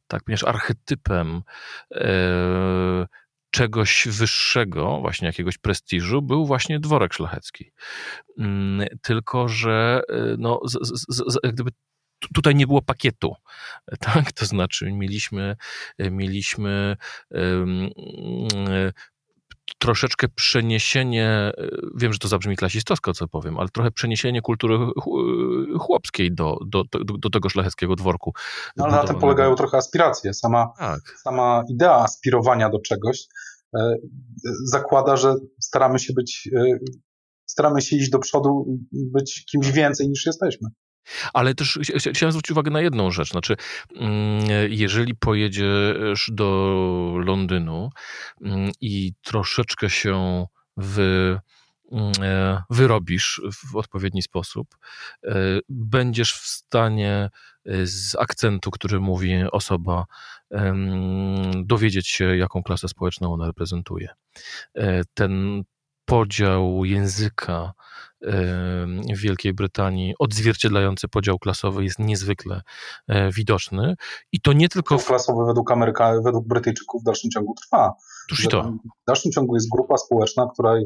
tak? 0.06 0.24
Ponieważ 0.24 0.44
archetypem 0.44 1.42
e, 1.94 3.06
czegoś 3.50 4.08
wyższego, 4.10 5.00
właśnie 5.00 5.26
jakiegoś 5.26 5.58
prestiżu, 5.58 6.22
był 6.22 6.46
właśnie 6.46 6.80
dworek 6.80 7.12
szlachecki. 7.12 7.72
Mm, 8.38 8.86
tylko, 9.02 9.48
że 9.48 10.02
e, 10.08 10.36
no, 10.38 10.60
z, 10.64 11.04
z, 11.08 11.38
gdyby 11.52 11.70
tutaj 12.34 12.54
nie 12.54 12.66
było 12.66 12.82
pakietu, 12.82 13.34
tak? 14.00 14.32
To 14.32 14.46
znaczy 14.46 14.92
mieliśmy, 14.92 15.56
mieliśmy 15.98 16.96
troszeczkę 19.78 20.28
przeniesienie, 20.28 21.28
e, 21.28 21.52
wiem, 21.94 22.12
że 22.12 22.18
to 22.18 22.28
zabrzmi 22.28 22.56
klasistowsko, 22.56 23.12
co 23.12 23.28
powiem, 23.28 23.58
ale 23.58 23.68
trochę 23.68 23.90
przeniesienie 23.90 24.42
kultury 24.42 24.78
chłopskiej 25.80 26.34
do, 26.34 26.56
do, 26.66 26.84
do, 26.84 27.18
do 27.18 27.30
tego 27.30 27.48
szlacheckiego 27.48 27.96
dworku. 27.96 28.32
No, 28.76 28.84
ale 28.84 28.92
na 28.92 29.04
tym 29.04 29.18
polegają 29.18 29.54
trochę 29.54 29.76
aspiracje. 29.76 30.34
Sama, 30.34 30.72
tak. 30.78 31.00
sama 31.22 31.64
idea 31.68 31.94
aspirowania 31.94 32.70
do 32.70 32.78
czegoś 32.80 33.26
e, 33.76 33.94
zakłada, 34.64 35.16
że 35.16 35.34
staramy 35.60 35.98
się 35.98 36.12
być, 36.12 36.48
e, 36.56 36.78
staramy 37.46 37.82
się 37.82 37.96
iść 37.96 38.10
do 38.10 38.18
przodu, 38.18 38.78
być 38.92 39.44
kimś 39.44 39.70
więcej 39.70 40.08
niż 40.08 40.26
jesteśmy. 40.26 40.68
Ale 41.32 41.54
też 41.54 41.78
chciałem 42.12 42.32
zwrócić 42.32 42.50
uwagę 42.50 42.70
na 42.70 42.80
jedną 42.80 43.10
rzecz. 43.10 43.30
Znaczy, 43.30 43.56
mm, 43.96 44.44
jeżeli 44.68 45.14
pojedziesz 45.14 46.30
do 46.32 47.14
Londynu 47.24 47.90
mm, 48.42 48.70
i 48.80 49.12
troszeczkę 49.22 49.90
się 49.90 50.46
wy, 50.76 51.40
mm, 51.92 52.12
e, 52.22 52.62
wyrobisz 52.70 53.40
w 53.70 53.76
odpowiedni 53.76 54.22
sposób, 54.22 54.76
e, 55.24 55.34
będziesz 55.68 56.32
w 56.32 56.46
stanie 56.46 57.30
e, 57.66 57.86
z 57.86 58.16
akcentu, 58.16 58.70
który 58.70 59.00
mówi 59.00 59.44
osoba, 59.52 60.04
dowiedzieć 61.54 62.08
się, 62.08 62.36
jaką 62.36 62.62
klasę 62.62 62.88
społeczną 62.88 63.32
ona 63.34 63.46
reprezentuje. 63.46 64.08
Ten 65.14 65.62
podział 66.04 66.84
języka 66.84 67.72
w 69.14 69.18
Wielkiej 69.18 69.54
Brytanii, 69.54 70.14
odzwierciedlający 70.18 71.08
podział 71.08 71.38
klasowy 71.38 71.84
jest 71.84 71.98
niezwykle 71.98 72.62
e, 73.08 73.30
widoczny. 73.30 73.94
I 74.32 74.40
to 74.40 74.52
nie 74.52 74.68
tylko. 74.68 74.98
W... 74.98 75.06
klasowy 75.06 75.46
według 75.46 75.70
Ameryka, 75.70 76.14
według 76.24 76.48
Brytyjczyków 76.48 77.02
w 77.02 77.04
dalszym 77.04 77.30
ciągu 77.30 77.54
trwa. 77.54 77.92
Tuż 78.28 78.44
i 78.44 78.48
to. 78.48 78.62
W 79.02 79.06
dalszym 79.06 79.32
ciągu 79.32 79.54
jest 79.54 79.68
grupa 79.72 79.96
społeczna, 79.96 80.46
której 80.52 80.84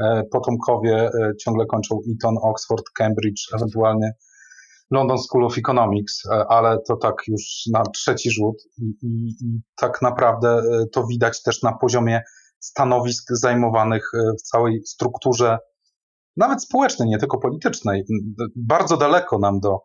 e, 0.00 0.22
potomkowie 0.32 0.96
e, 0.96 1.32
ciągle 1.40 1.66
kończą 1.66 1.98
Eton, 2.14 2.34
Oxford, 2.42 2.84
Cambridge, 2.94 3.42
ewentualnie 3.56 4.12
London 4.90 5.18
School 5.18 5.44
of 5.44 5.58
Economics, 5.58 6.22
ale 6.48 6.78
to 6.88 6.96
tak 6.96 7.14
już 7.26 7.42
na 7.72 7.82
trzeci 7.82 8.30
rzut 8.30 8.56
i, 8.78 8.84
i, 9.02 9.28
i 9.28 9.60
tak 9.76 10.02
naprawdę 10.02 10.62
to 10.92 11.06
widać 11.06 11.42
też 11.42 11.62
na 11.62 11.72
poziomie 11.72 12.22
stanowisk 12.60 13.24
zajmowanych 13.30 14.10
w 14.38 14.42
całej 14.42 14.82
strukturze, 14.86 15.58
nawet 16.38 16.62
społecznej, 16.62 17.08
nie 17.08 17.18
tylko 17.18 17.38
politycznej. 17.38 18.04
Bardzo 18.56 18.96
daleko 18.96 19.38
nam 19.38 19.60
do, 19.60 19.78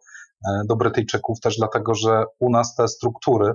do 0.70 0.76
Brytyjczyków 0.76 1.40
też 1.40 1.58
dlatego, 1.58 1.96
że 1.96 2.24
u 2.40 2.50
nas 2.50 2.76
te 2.76 2.88
struktury 2.88 3.54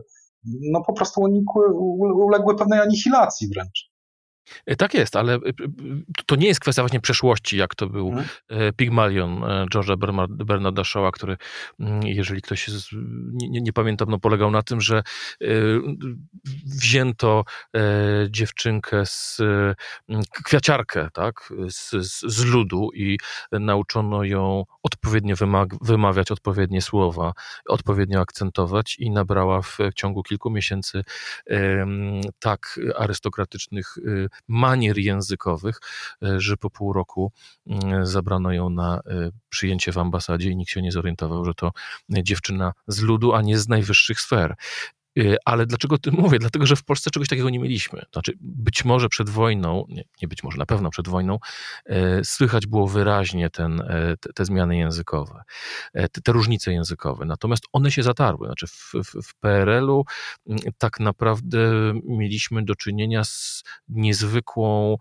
no 0.72 0.82
po 0.86 0.92
prostu 0.92 1.20
unikły, 1.20 1.64
uległy 2.26 2.56
pewnej 2.56 2.80
anihilacji 2.80 3.48
wręcz. 3.48 3.87
E, 4.66 4.76
tak 4.76 4.94
jest, 4.94 5.16
ale 5.16 5.34
e, 5.34 5.40
to 6.26 6.36
nie 6.36 6.46
jest 6.46 6.60
kwestia 6.60 6.82
właśnie 6.82 7.00
przeszłości, 7.00 7.56
jak 7.56 7.74
to 7.74 7.86
był 7.86 8.10
hmm. 8.10 8.28
Pygmalion 8.76 9.40
George'a 9.74 10.26
Bernarda 10.28 10.82
Shaw'a, 10.82 11.10
który, 11.12 11.36
mm, 11.80 12.02
jeżeli 12.02 12.42
ktoś 12.42 12.68
z, 12.68 12.88
nie, 13.32 13.60
nie 13.60 13.72
pamiętam, 13.72 14.10
no 14.10 14.18
polegał 14.18 14.50
na 14.50 14.62
tym, 14.62 14.80
że 14.80 15.02
wzięto 16.64 17.44
dziewczynkę 18.30 19.06
z 19.06 19.40
kwiaciarkę, 20.44 21.08
tak, 21.12 21.52
z, 21.68 21.90
z 22.22 22.44
ludu 22.44 22.90
i 22.94 23.18
nauczono 23.52 24.24
ją 24.24 24.64
odpowiednio 24.82 25.34
wymawiać 25.80 26.30
odpowiednie 26.30 26.82
słowa, 26.82 27.32
odpowiednio 27.68 28.20
akcentować 28.20 28.96
i 28.98 29.10
nabrała 29.10 29.62
w 29.62 29.78
ciągu 29.94 30.22
kilku 30.22 30.50
miesięcy 30.50 31.04
tak 32.38 32.80
arystokratycznych 32.96 33.94
manier 34.48 34.98
językowych, 34.98 35.80
e, 36.22 36.40
że 36.40 36.56
po 36.56 36.70
pół 36.70 36.92
roku 36.92 37.32
mm, 37.66 38.06
zabrano 38.06 38.52
ją 38.52 38.70
na 38.70 38.96
e, 38.96 39.30
przyjęcie 39.48 39.92
w 39.92 39.98
ambasadzie 39.98 40.50
i 40.50 40.56
nikt 40.56 40.70
się 40.70 40.82
nie 40.82 40.92
zorientował, 40.92 41.44
że 41.44 41.54
to 41.54 41.72
dziewczyna 42.08 42.72
z 42.86 43.00
ludu, 43.00 43.34
a 43.34 43.42
nie 43.42 43.58
z 43.58 43.68
najwyższych 43.68 44.20
sfer. 44.20 44.54
Y, 45.18 45.36
ale 45.44 45.66
dlaczego 45.66 45.94
o 45.94 45.98
tym 45.98 46.14
mówię? 46.14 46.38
Dlatego, 46.38 46.66
że 46.66 46.76
w 46.76 46.84
Polsce 46.84 47.10
czegoś 47.10 47.28
takiego 47.28 47.50
nie 47.50 47.58
mieliśmy. 47.58 48.02
Znaczy, 48.12 48.32
być 48.40 48.84
może 48.84 49.08
przed 49.08 49.30
wojną, 49.30 49.84
nie, 49.88 50.04
nie 50.22 50.28
być 50.28 50.42
może, 50.42 50.58
na 50.58 50.66
pewno 50.66 50.90
przed 50.90 51.08
wojną, 51.08 51.38
e, 51.86 52.24
słychać 52.24 52.66
było 52.66 52.88
wyraźnie 52.88 53.50
ten, 53.50 53.80
e, 53.80 54.16
te, 54.34 54.44
zmiany 54.44 54.76
językowe, 54.76 55.42
e, 55.92 56.08
te, 56.08 56.20
te, 56.20 56.32
różnice 56.32 56.72
językowe. 56.72 57.24
Natomiast 57.24 57.64
one 57.72 57.90
się 57.90 58.02
zatarły. 58.02 58.46
Znaczy, 58.46 58.66
w, 58.66 58.92
w, 58.94 59.28
w 59.28 59.34
PRL-u 59.34 60.04
mm, 60.46 60.60
tak 60.78 61.00
naprawdę 61.00 61.58
mieliśmy 62.04 62.64
do 62.64 62.74
czynienia 62.74 63.24
z 63.24 63.62
niezwykłą, 63.88 64.96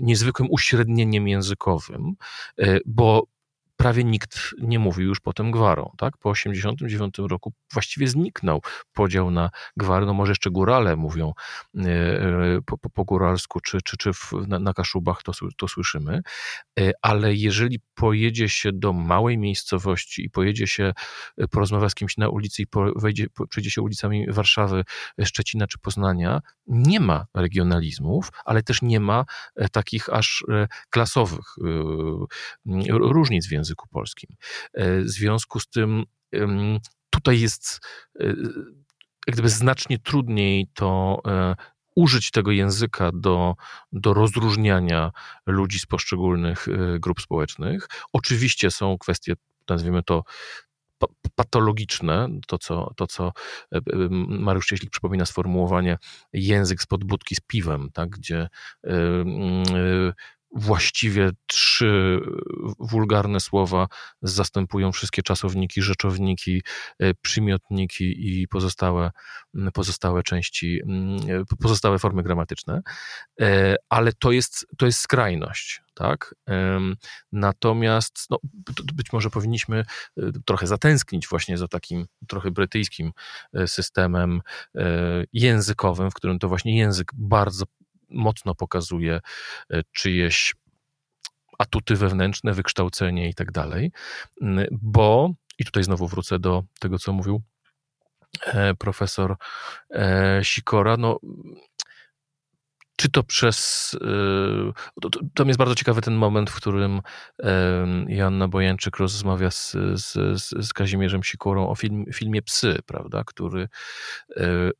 niezwykłym 0.00 0.48
uśrednieniem 0.50 1.28
językowym, 1.28 2.14
bo 2.86 3.26
prawie 3.80 4.04
nikt 4.04 4.54
nie 4.58 4.78
mówił 4.78 5.08
już 5.08 5.20
potem 5.20 5.50
gwarą. 5.50 5.92
Tak? 5.98 6.16
Po 6.16 6.32
1989 6.32 7.30
roku 7.30 7.52
właściwie 7.72 8.08
zniknął 8.08 8.62
podział 8.92 9.30
na 9.30 9.50
gwary. 9.76 10.06
No 10.06 10.14
może 10.14 10.32
jeszcze 10.32 10.50
górale 10.50 10.96
mówią 10.96 11.32
e, 11.76 11.82
e, 11.82 12.60
po, 12.66 12.78
po, 12.78 12.90
po 12.90 13.04
góralsku, 13.04 13.60
czy, 13.60 13.78
czy, 13.84 13.96
czy 13.96 14.12
w, 14.12 14.32
na, 14.48 14.58
na 14.58 14.74
Kaszubach 14.74 15.22
to, 15.22 15.32
to 15.56 15.68
słyszymy. 15.68 16.20
E, 16.80 16.92
ale 17.02 17.34
jeżeli 17.34 17.80
pojedzie 17.94 18.48
się 18.48 18.72
do 18.72 18.92
małej 18.92 19.38
miejscowości 19.38 20.24
i 20.24 20.30
pojedzie 20.30 20.66
się 20.66 20.92
porozmawiać 21.50 21.92
z 21.92 21.94
kimś 21.94 22.16
na 22.16 22.28
ulicy 22.28 22.62
i 22.62 22.66
po, 22.66 22.92
wejdzie, 22.96 23.26
po, 23.34 23.46
przejdzie 23.46 23.70
się 23.70 23.82
ulicami 23.82 24.26
Warszawy, 24.28 24.84
Szczecina 25.24 25.66
czy 25.66 25.78
Poznania, 25.78 26.40
nie 26.66 27.00
ma 27.00 27.26
regionalizmów, 27.34 28.28
ale 28.44 28.62
też 28.62 28.82
nie 28.82 29.00
ma 29.00 29.24
takich 29.72 30.08
aż 30.08 30.44
klasowych 30.90 31.54
różnic 32.88 33.46
w 33.46 33.52
języku 33.70 33.88
polskim. 33.88 34.30
E, 34.74 35.00
w 35.00 35.08
związku 35.08 35.60
z 35.60 35.68
tym 35.68 36.04
tutaj 37.10 37.40
jest 37.40 37.80
e, 38.20 38.26
jak 39.26 39.36
gdyby 39.36 39.48
znacznie 39.48 39.98
trudniej 39.98 40.68
to 40.74 41.20
e, 41.26 41.54
użyć 41.96 42.30
tego 42.30 42.50
języka 42.50 43.10
do, 43.14 43.54
do 43.92 44.14
rozróżniania 44.14 45.10
ludzi 45.46 45.78
z 45.78 45.86
poszczególnych 45.86 46.66
grup 47.00 47.20
społecznych. 47.20 47.88
Oczywiście 48.12 48.70
są 48.70 48.98
kwestie, 48.98 49.34
nazwijmy 49.68 50.02
to, 50.02 50.22
patologiczne, 51.34 52.28
to 52.46 52.58
co, 52.58 52.92
to 52.96 53.06
co 53.06 53.32
Mariusz 54.28 54.66
Cieślik 54.66 54.90
przypomina 54.90 55.26
sformułowanie 55.26 55.98
język 56.32 56.82
spod 56.82 57.04
budki 57.04 57.34
z 57.34 57.40
piwem, 57.40 57.90
tak, 57.92 58.10
gdzie 58.10 58.48
właściwie 60.52 61.30
trzy 61.46 62.20
wulgarne 62.78 63.40
słowa 63.40 63.86
zastępują 64.22 64.92
wszystkie 64.92 65.22
czasowniki, 65.22 65.82
rzeczowniki, 65.82 66.62
e, 66.98 67.14
przymiotniki 67.14 68.14
i 68.28 68.48
pozostałe, 68.48 69.10
pozostałe 69.72 70.22
części, 70.22 70.80
pozostałe 71.62 71.98
formy 71.98 72.22
gramatyczne. 72.22 72.80
E, 73.40 73.76
ale 73.88 74.12
to 74.12 74.32
jest, 74.32 74.66
to 74.78 74.86
jest 74.86 75.00
skrajność. 75.00 75.82
Tak? 75.94 76.34
Natomiast 77.32 78.26
no, 78.30 78.38
być 78.94 79.12
może 79.12 79.30
powinniśmy 79.30 79.84
e, 80.16 80.22
trochę 80.46 80.66
zatęsknić 80.66 81.28
właśnie 81.28 81.58
za 81.58 81.68
takim 81.68 82.06
trochę 82.28 82.50
brytyjskim 82.50 83.12
systemem 83.66 84.40
językowym, 85.32 86.10
w 86.10 86.14
którym 86.14 86.38
to 86.38 86.48
właśnie 86.48 86.78
język 86.78 87.12
bardzo 87.14 87.64
mocno 88.10 88.54
pokazuje 88.54 89.20
e, 89.70 89.82
czyjeś 89.92 90.54
atuty 91.58 91.96
wewnętrzne, 91.96 92.52
wykształcenie 92.52 93.28
i 93.28 93.34
tak 93.34 93.52
dalej, 93.52 93.92
bo, 94.70 95.30
i 95.58 95.64
tutaj 95.64 95.84
znowu 95.84 96.08
wrócę 96.08 96.38
do 96.38 96.62
tego, 96.80 96.98
co 96.98 97.12
mówił 97.12 97.42
e, 98.46 98.74
profesor 98.74 99.36
e, 99.90 100.40
Sikora, 100.44 100.96
no 100.96 101.18
czy 103.00 103.10
to 103.10 103.22
przez. 103.22 103.96
Tam 105.34 105.48
jest 105.48 105.58
bardzo 105.58 105.74
ciekawy 105.74 106.00
ten 106.00 106.14
moment, 106.14 106.50
w 106.50 106.54
którym 106.54 107.00
Joanna 108.08 108.48
Bojańczyk 108.48 108.96
rozmawia 108.96 109.50
z, 109.50 109.76
z, 109.94 110.12
z 110.66 110.72
Kazimierzem 110.72 111.22
Sikorą 111.22 111.68
o 111.68 111.74
film, 111.74 112.04
filmie 112.14 112.42
Psy, 112.42 112.78
prawda, 112.86 113.22
który 113.26 113.68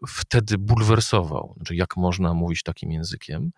wtedy 0.09 0.59
bulwersował, 0.59 1.54
znaczy 1.56 1.76
jak 1.76 1.96
można 1.96 2.35
mówić 2.35 2.62
takim 2.62 2.92
językiem. 2.92 3.50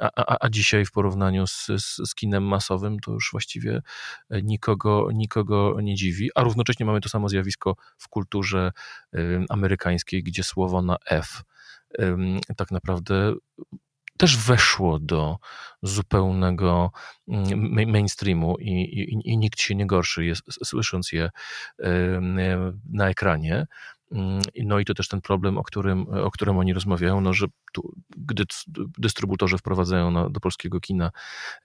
A, 0.00 0.10
a, 0.16 0.36
a 0.40 0.48
dzisiaj 0.48 0.84
w 0.84 0.92
porównaniu 0.92 1.46
z, 1.46 1.66
z, 1.66 2.08
z, 2.08 2.14
kinem 2.14 2.44
masowym 2.44 3.00
to 3.00 3.12
już 3.12 3.28
właściwie 3.32 3.82
nikogo, 4.42 5.08
nikogo 5.14 5.80
nie 5.80 5.94
dziwi, 5.94 6.30
a 6.34 6.42
równocześnie 6.42 6.86
mamy 6.86 7.00
to 7.00 7.08
samo 7.08 7.28
zjawisko 7.28 7.76
w 7.98 8.08
kulturze 8.08 8.72
amerykańskiej, 9.48 10.22
gdzie 10.22 10.44
słowo 10.44 10.82
na 10.82 10.96
F 11.06 11.42
tak 12.56 12.70
naprawdę 12.70 13.34
też 14.18 14.36
weszło 14.36 14.98
do 14.98 15.38
zupełnego 15.82 16.90
mm, 17.28 17.90
mainstreamu 17.90 18.56
i, 18.58 18.70
i, 18.70 19.30
i 19.30 19.38
nikt 19.38 19.60
się 19.60 19.74
nie 19.74 19.86
gorszy 19.86 20.24
jest, 20.24 20.42
słysząc 20.64 21.12
je 21.12 21.30
na 22.92 23.08
ekranie. 23.08 23.66
Mm, 24.12 24.42
no 24.64 24.78
i 24.78 24.84
to 24.84 24.94
też 24.94 25.08
ten 25.08 25.20
problem, 25.20 25.58
o 25.58 25.62
którym, 25.62 26.08
o 26.08 26.30
którym 26.30 26.58
oni 26.58 26.72
rozmawiają, 26.72 27.20
no, 27.20 27.32
że 27.32 27.46
tu, 27.72 27.94
gdy 28.16 28.44
dystrybutorzy 28.98 29.58
wprowadzają 29.58 30.10
na, 30.10 30.30
do 30.30 30.40
polskiego 30.40 30.80
kina 30.80 31.10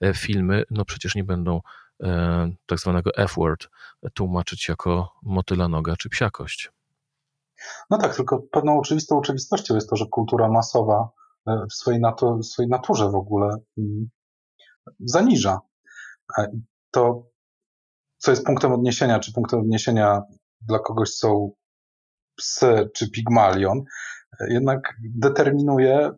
e, 0.00 0.14
filmy, 0.14 0.64
no 0.70 0.84
przecież 0.84 1.14
nie 1.14 1.24
będą 1.24 1.60
e, 2.02 2.52
tak 2.66 2.78
zwanego 2.78 3.10
F-word 3.16 3.68
tłumaczyć 4.14 4.68
jako 4.68 5.12
motyla 5.22 5.68
noga 5.68 5.96
czy 5.96 6.08
psiakość. 6.08 6.70
No 7.90 7.98
tak, 7.98 8.16
tylko 8.16 8.42
pewną 8.50 8.78
oczywistą 8.78 9.18
oczywistością 9.18 9.74
jest 9.74 9.90
to, 9.90 9.96
że 9.96 10.06
kultura 10.10 10.48
masowa 10.48 11.08
e, 11.46 11.66
w 11.70 11.74
swojej, 11.74 12.00
natu 12.00 12.38
w 12.38 12.46
swojej 12.46 12.70
naturze 12.70 13.10
w 13.10 13.14
ogóle 13.14 13.56
mm, 13.78 14.08
zaniża. 15.00 15.60
E, 16.38 16.46
to, 16.90 17.30
co 18.18 18.30
jest 18.30 18.44
punktem 18.44 18.72
odniesienia, 18.72 19.20
czy 19.20 19.32
punktem 19.32 19.60
odniesienia 19.60 20.22
dla 20.60 20.78
kogoś 20.78 21.10
są 21.10 21.50
psy 22.36 22.90
czy 22.94 23.10
pigmalion, 23.10 23.82
e, 24.40 24.52
jednak 24.52 24.94
determinuje, 25.14 26.10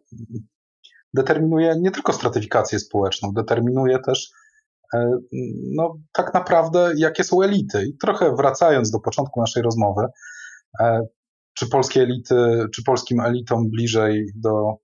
determinuje 1.14 1.74
nie 1.80 1.90
tylko 1.90 2.12
stratyfikację 2.12 2.78
społeczną, 2.78 3.32
determinuje 3.32 3.98
też 3.98 4.30
no, 5.76 5.96
tak 6.12 6.34
naprawdę, 6.34 6.92
jakie 6.96 7.24
są 7.24 7.42
elity. 7.42 7.86
I 7.86 7.96
trochę 7.96 8.36
wracając 8.36 8.90
do 8.90 9.00
początku 9.00 9.40
naszej 9.40 9.62
rozmowy, 9.62 10.06
czy 11.56 11.68
polskie 11.68 12.02
elity, 12.02 12.66
czy 12.74 12.82
polskim 12.82 13.20
elitom 13.20 13.70
bliżej 13.70 14.32
do 14.34 14.76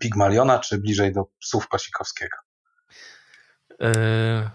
Pigmaliona, 0.00 0.58
czy 0.58 0.78
bliżej 0.78 1.12
do 1.12 1.26
psów 1.40 1.68
Pasikowskiego? 1.68 2.36
E, 3.80 4.50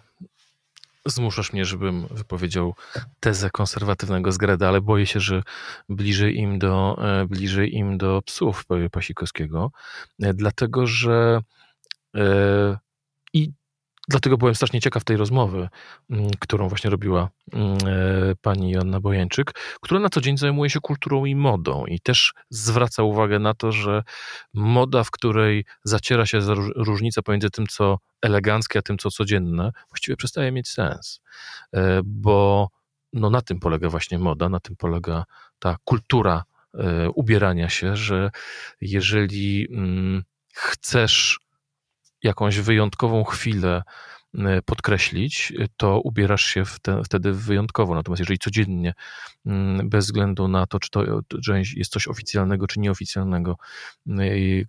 zmuszasz 1.06 1.54
mnie, 1.54 1.66
żebym 1.66 2.08
wypowiedział 2.08 2.76
tezę 3.20 3.50
konserwatywnego 3.50 4.32
zgreda, 4.32 4.68
ale 4.68 4.82
boję 4.82 5.06
się, 5.06 5.20
że 5.20 5.44
bliżej 5.90 6.38
im 6.38 6.60
do, 6.60 6.98
e, 7.02 7.26
bliżej 7.26 7.76
im 7.76 7.98
do 7.98 8.22
psów 8.22 8.66
Pasikowskiego, 8.92 9.72
e, 10.22 10.34
dlatego 10.34 10.88
że 10.88 11.42
i 13.34 13.52
dlatego 14.08 14.38
byłem 14.38 14.56
strasznie 14.56 14.82
ciekaw 14.82 15.04
tej 15.04 15.18
rozmowy, 15.18 15.70
mm, 16.10 16.30
którą 16.40 16.68
właśnie 16.68 16.90
robiła 16.90 17.30
mm, 17.54 17.78
e, 17.88 18.36
pani 18.42 18.72
Joanna 18.72 19.00
Bojańczyk, 19.00 19.52
która 19.82 20.00
na 20.00 20.10
co 20.10 20.22
dzień 20.22 20.38
zajmuje 20.38 20.70
się 20.70 20.80
kulturą 20.80 21.26
i 21.26 21.36
modą. 21.36 21.86
I 21.86 22.00
też 22.00 22.34
zwraca 22.50 23.04
uwagę 23.04 23.40
na 23.40 23.54
to, 23.54 23.72
że 23.72 24.04
moda, 24.54 25.04
w 25.04 25.12
której 25.12 25.66
zaciera 25.84 26.26
się 26.26 26.40
różnica 26.76 27.22
pomiędzy 27.22 27.50
tym, 27.50 27.68
co 27.68 27.98
eleganckie, 28.22 28.80
a 28.80 28.82
tym, 28.82 28.98
co 28.98 29.12
codzienne, 29.12 29.72
właściwie 29.90 30.16
przestaje 30.16 30.52
mieć 30.52 30.68
sens, 30.68 31.22
e, 31.74 32.02
bo 32.06 32.70
no 33.14 33.30
na 33.30 33.42
tym 33.42 33.60
polega 33.60 33.90
właśnie 33.90 34.20
moda, 34.20 34.50
na 34.50 34.60
tym 34.60 34.76
polega 34.76 35.24
ta 35.60 35.78
kultura 35.84 36.44
e, 36.74 37.10
ubierania 37.10 37.70
się, 37.70 37.96
że 37.96 38.32
jeżeli 38.82 39.68
mm, 39.72 40.24
chcesz 40.54 41.40
jakąś 42.26 42.60
wyjątkową 42.60 43.24
chwilę 43.24 43.84
e, 44.38 44.62
podkreślić, 44.62 45.54
to 45.78 46.00
ubierasz 46.00 46.46
się 46.46 46.64
wtedy 47.06 47.34
wyjątkowo. 47.34 47.96
Natomiast 47.96 48.20
jeżeli 48.20 48.40
codziennie, 48.40 48.94
mm, 49.46 49.90
bez 49.90 50.06
względu 50.06 50.48
na 50.48 50.66
to, 50.66 50.80
czy 50.80 50.90
to 50.90 51.04
jest 51.76 51.92
coś 51.92 52.08
oficjalnego, 52.08 52.68
czy 52.68 52.80
nieoficjalnego, 52.80 53.58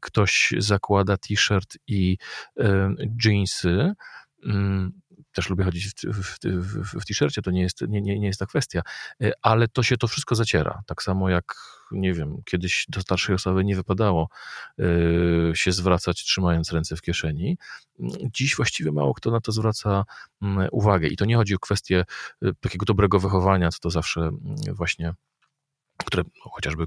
ktoś 0.00 0.54
zakłada 0.58 1.16
t-shirt 1.16 1.78
i 1.86 2.18
jeansy, 3.24 3.94
mm, 4.44 4.92
też 5.36 5.50
lubię 5.50 5.64
chodzić 5.64 5.86
w, 5.86 6.22
w, 6.22 6.38
w, 6.44 7.00
w 7.00 7.04
t-shircie, 7.04 7.42
to 7.42 7.50
nie 7.50 7.62
jest, 7.62 7.80
nie, 7.88 8.00
nie, 8.00 8.18
nie 8.18 8.26
jest 8.26 8.40
ta 8.40 8.46
kwestia, 8.46 8.82
e, 9.22 9.32
ale 9.42 9.68
to 9.68 9.82
się 9.82 9.96
to 9.96 10.08
wszystko 10.08 10.34
zaciera. 10.34 10.82
Tak 10.86 11.02
samo 11.02 11.30
jak, 11.30 11.54
nie 11.92 12.14
wiem, 12.14 12.42
kiedyś 12.44 12.86
do 12.88 13.00
starszej 13.00 13.34
osoby 13.34 13.64
nie 13.64 13.76
wypadało 13.76 14.28
y, 14.80 15.52
się 15.54 15.72
zwracać 15.72 16.24
trzymając 16.24 16.72
ręce 16.72 16.96
w 16.96 17.02
kieszeni. 17.02 17.58
Dziś 18.34 18.56
właściwie 18.56 18.92
mało 18.92 19.14
kto 19.14 19.30
na 19.30 19.40
to 19.40 19.52
zwraca 19.52 20.04
y, 20.42 20.46
uwagę 20.70 21.08
i 21.08 21.16
to 21.16 21.24
nie 21.24 21.36
chodzi 21.36 21.54
o 21.54 21.58
kwestię 21.58 22.04
y, 22.44 22.54
takiego 22.60 22.86
dobrego 22.86 23.18
wychowania, 23.18 23.70
co 23.70 23.78
to 23.78 23.90
zawsze 23.90 24.20
mm, 24.20 24.56
właśnie 24.68 25.14
które 26.04 26.22
no, 26.22 26.50
chociażby 26.50 26.84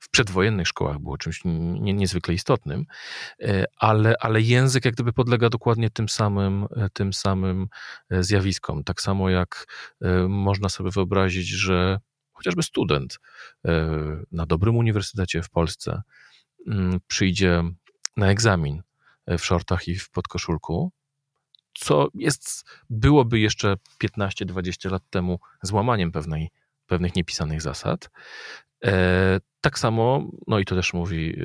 w 0.00 0.10
przedwojennych 0.10 0.68
szkołach 0.68 0.98
było 0.98 1.18
czymś 1.18 1.40
nie, 1.44 1.94
niezwykle 1.94 2.34
istotnym, 2.34 2.86
e, 3.40 3.64
ale, 3.76 4.14
ale 4.20 4.40
język 4.40 4.84
jak 4.84 4.94
gdyby 4.94 5.12
podlega 5.12 5.50
dokładnie 5.50 5.90
tym 5.90 6.08
samym, 6.08 6.66
e, 6.76 6.88
tym 6.92 7.12
samym 7.12 7.68
e, 8.10 8.22
zjawiskom. 8.22 8.84
Tak 8.84 9.00
samo 9.00 9.30
jak 9.30 9.66
można 10.28 10.68
sobie 10.68 10.90
wyobrazić, 10.90 11.48
że 11.48 11.98
chociażby 12.32 12.62
student 12.62 13.18
na 14.32 14.46
dobrym 14.46 14.76
uniwersytecie 14.76 15.42
w 15.42 15.50
Polsce 15.50 16.02
mm, 16.66 17.00
przyjdzie 17.06 17.62
na 18.16 18.30
egzamin 18.30 18.82
w 19.26 19.40
shortach 19.40 19.88
i 19.88 19.96
w 19.96 20.10
podkoszulku, 20.10 20.92
co 21.74 22.08
jest, 22.14 22.64
byłoby 22.90 23.38
jeszcze 23.38 23.74
15-20 24.04 24.90
lat 24.90 25.02
temu 25.10 25.38
złamaniem 25.62 26.12
pewnej, 26.12 26.50
pewnych 26.86 27.16
niepisanych 27.16 27.62
zasad, 27.62 28.10
tak 29.64 29.78
samo, 29.78 30.24
no 30.46 30.58
i 30.58 30.64
to 30.64 30.74
też 30.74 30.92
mówi 30.92 31.36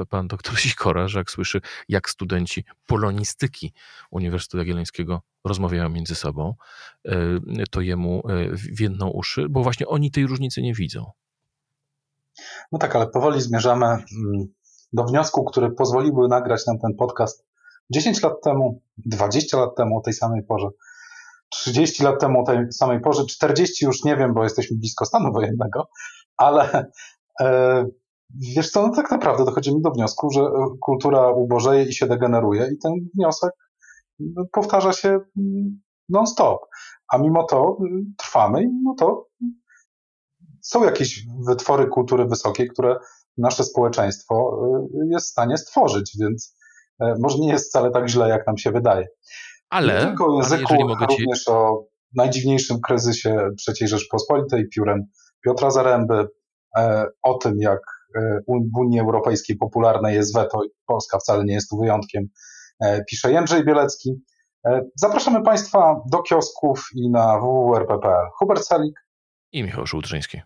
e, 0.00 0.06
pan 0.06 0.28
doktor 0.28 0.56
Sikora, 0.58 1.08
że 1.08 1.18
jak 1.18 1.30
słyszy, 1.30 1.60
jak 1.88 2.10
studenci 2.10 2.64
polonistyki 2.86 3.72
Uniwersytetu 4.10 4.58
Jagiellońskiego 4.58 5.22
rozmawiają 5.44 5.88
między 5.88 6.14
sobą, 6.14 6.54
e, 7.04 7.12
to 7.70 7.80
jemu 7.80 8.22
więdną 8.72 9.08
uszy, 9.08 9.48
bo 9.48 9.62
właśnie 9.62 9.86
oni 9.86 10.10
tej 10.10 10.26
różnicy 10.26 10.62
nie 10.62 10.74
widzą. 10.74 11.10
No 12.72 12.78
tak, 12.78 12.96
ale 12.96 13.06
powoli 13.06 13.40
zmierzamy 13.40 13.86
mm, 13.86 14.04
do 14.92 15.04
wniosku, 15.04 15.44
który 15.44 15.70
pozwoliłby 15.70 16.28
nagrać 16.28 16.66
nam 16.66 16.78
ten 16.78 16.94
podcast 16.94 17.46
10 17.90 18.22
lat 18.22 18.32
temu, 18.44 18.82
20 18.98 19.58
lat 19.58 19.76
temu 19.76 19.98
o 19.98 20.00
tej 20.00 20.12
samej 20.12 20.42
porze, 20.42 20.68
30 21.48 22.02
lat 22.02 22.20
temu 22.20 22.40
o 22.40 22.44
tej 22.44 22.72
samej 22.72 23.00
porze, 23.00 23.24
40 23.26 23.84
już 23.84 24.04
nie 24.04 24.16
wiem, 24.16 24.34
bo 24.34 24.44
jesteśmy 24.44 24.76
blisko 24.76 25.04
stanu 25.04 25.32
wojennego, 25.32 25.88
ale 26.38 26.90
e, 27.40 27.84
wiesz 28.56 28.70
co, 28.70 28.86
no 28.86 28.94
tak 28.94 29.10
naprawdę 29.10 29.44
dochodzimy 29.44 29.80
do 29.80 29.90
wniosku, 29.90 30.30
że 30.30 30.40
kultura 30.80 31.30
ubożeje 31.30 31.84
i 31.84 31.94
się 31.94 32.06
degeneruje 32.06 32.68
i 32.72 32.78
ten 32.78 32.92
wniosek 33.14 33.52
no, 34.18 34.44
powtarza 34.52 34.92
się 34.92 35.08
mm, 35.08 35.80
non-stop. 36.08 36.60
A 37.12 37.18
mimo 37.18 37.44
to 37.44 37.78
y, 37.84 38.04
trwamy 38.18 38.62
i 38.62 38.66
mimo 38.66 38.94
to 38.98 39.26
są 40.62 40.84
jakieś 40.84 41.26
wytwory 41.48 41.86
kultury 41.86 42.26
wysokiej, 42.26 42.68
które 42.68 42.96
nasze 43.38 43.64
społeczeństwo 43.64 44.60
y, 45.04 45.08
jest 45.10 45.26
w 45.26 45.30
stanie 45.30 45.58
stworzyć, 45.58 46.16
więc 46.20 46.56
e, 47.00 47.14
może 47.20 47.38
nie 47.38 47.48
jest 47.48 47.68
wcale 47.68 47.90
tak 47.90 48.08
źle, 48.08 48.28
jak 48.28 48.46
nam 48.46 48.58
się 48.58 48.70
wydaje. 48.70 49.06
Ale, 49.70 49.94
nie 49.94 50.00
tylko 50.00 50.26
o 50.26 50.36
języku, 50.36 50.74
ale 50.74 51.06
również 51.06 51.44
ci... 51.44 51.50
o 51.50 51.84
najdziwniejszym 52.14 52.80
kryzysie 52.80 53.48
III 53.68 53.88
Rzeczpospolitej, 53.88 54.68
piórem 54.68 55.04
Piotra 55.46 55.70
Zaręby, 55.70 56.28
e, 56.76 57.06
o 57.22 57.34
tym, 57.34 57.54
jak 57.58 57.80
e, 58.16 58.40
w 58.48 58.78
Unii 58.78 59.00
Europejskiej 59.00 59.56
popularne 59.56 60.14
jest 60.14 60.34
weto 60.34 60.64
i 60.64 60.68
Polska 60.86 61.18
wcale 61.18 61.44
nie 61.44 61.54
jest 61.54 61.70
tu 61.70 61.78
wyjątkiem, 61.78 62.28
e, 62.80 63.04
pisze 63.04 63.32
Jędrzej 63.32 63.64
Bielecki. 63.64 64.22
Zapraszamy 64.94 65.42
Państwa 65.42 66.00
do 66.10 66.22
kiosków 66.22 66.88
i 66.94 67.10
na 67.10 67.38
www.rp.pl. 67.38 68.28
Hubert 68.38 68.64
Salik 68.64 69.00
i 69.52 69.62
Michał 69.62 69.86
Żółtrzyński. 69.86 70.40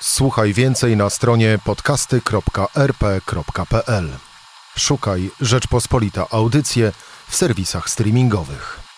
Słuchaj 0.00 0.52
więcej 0.52 0.96
na 0.96 1.10
stronie 1.10 1.58
podcasty.rp.pl. 1.64 4.08
Szukaj 4.76 5.30
Rzeczpospolita 5.40 6.26
Audycje 6.30 6.92
w 7.28 7.36
serwisach 7.36 7.90
streamingowych. 7.90 8.89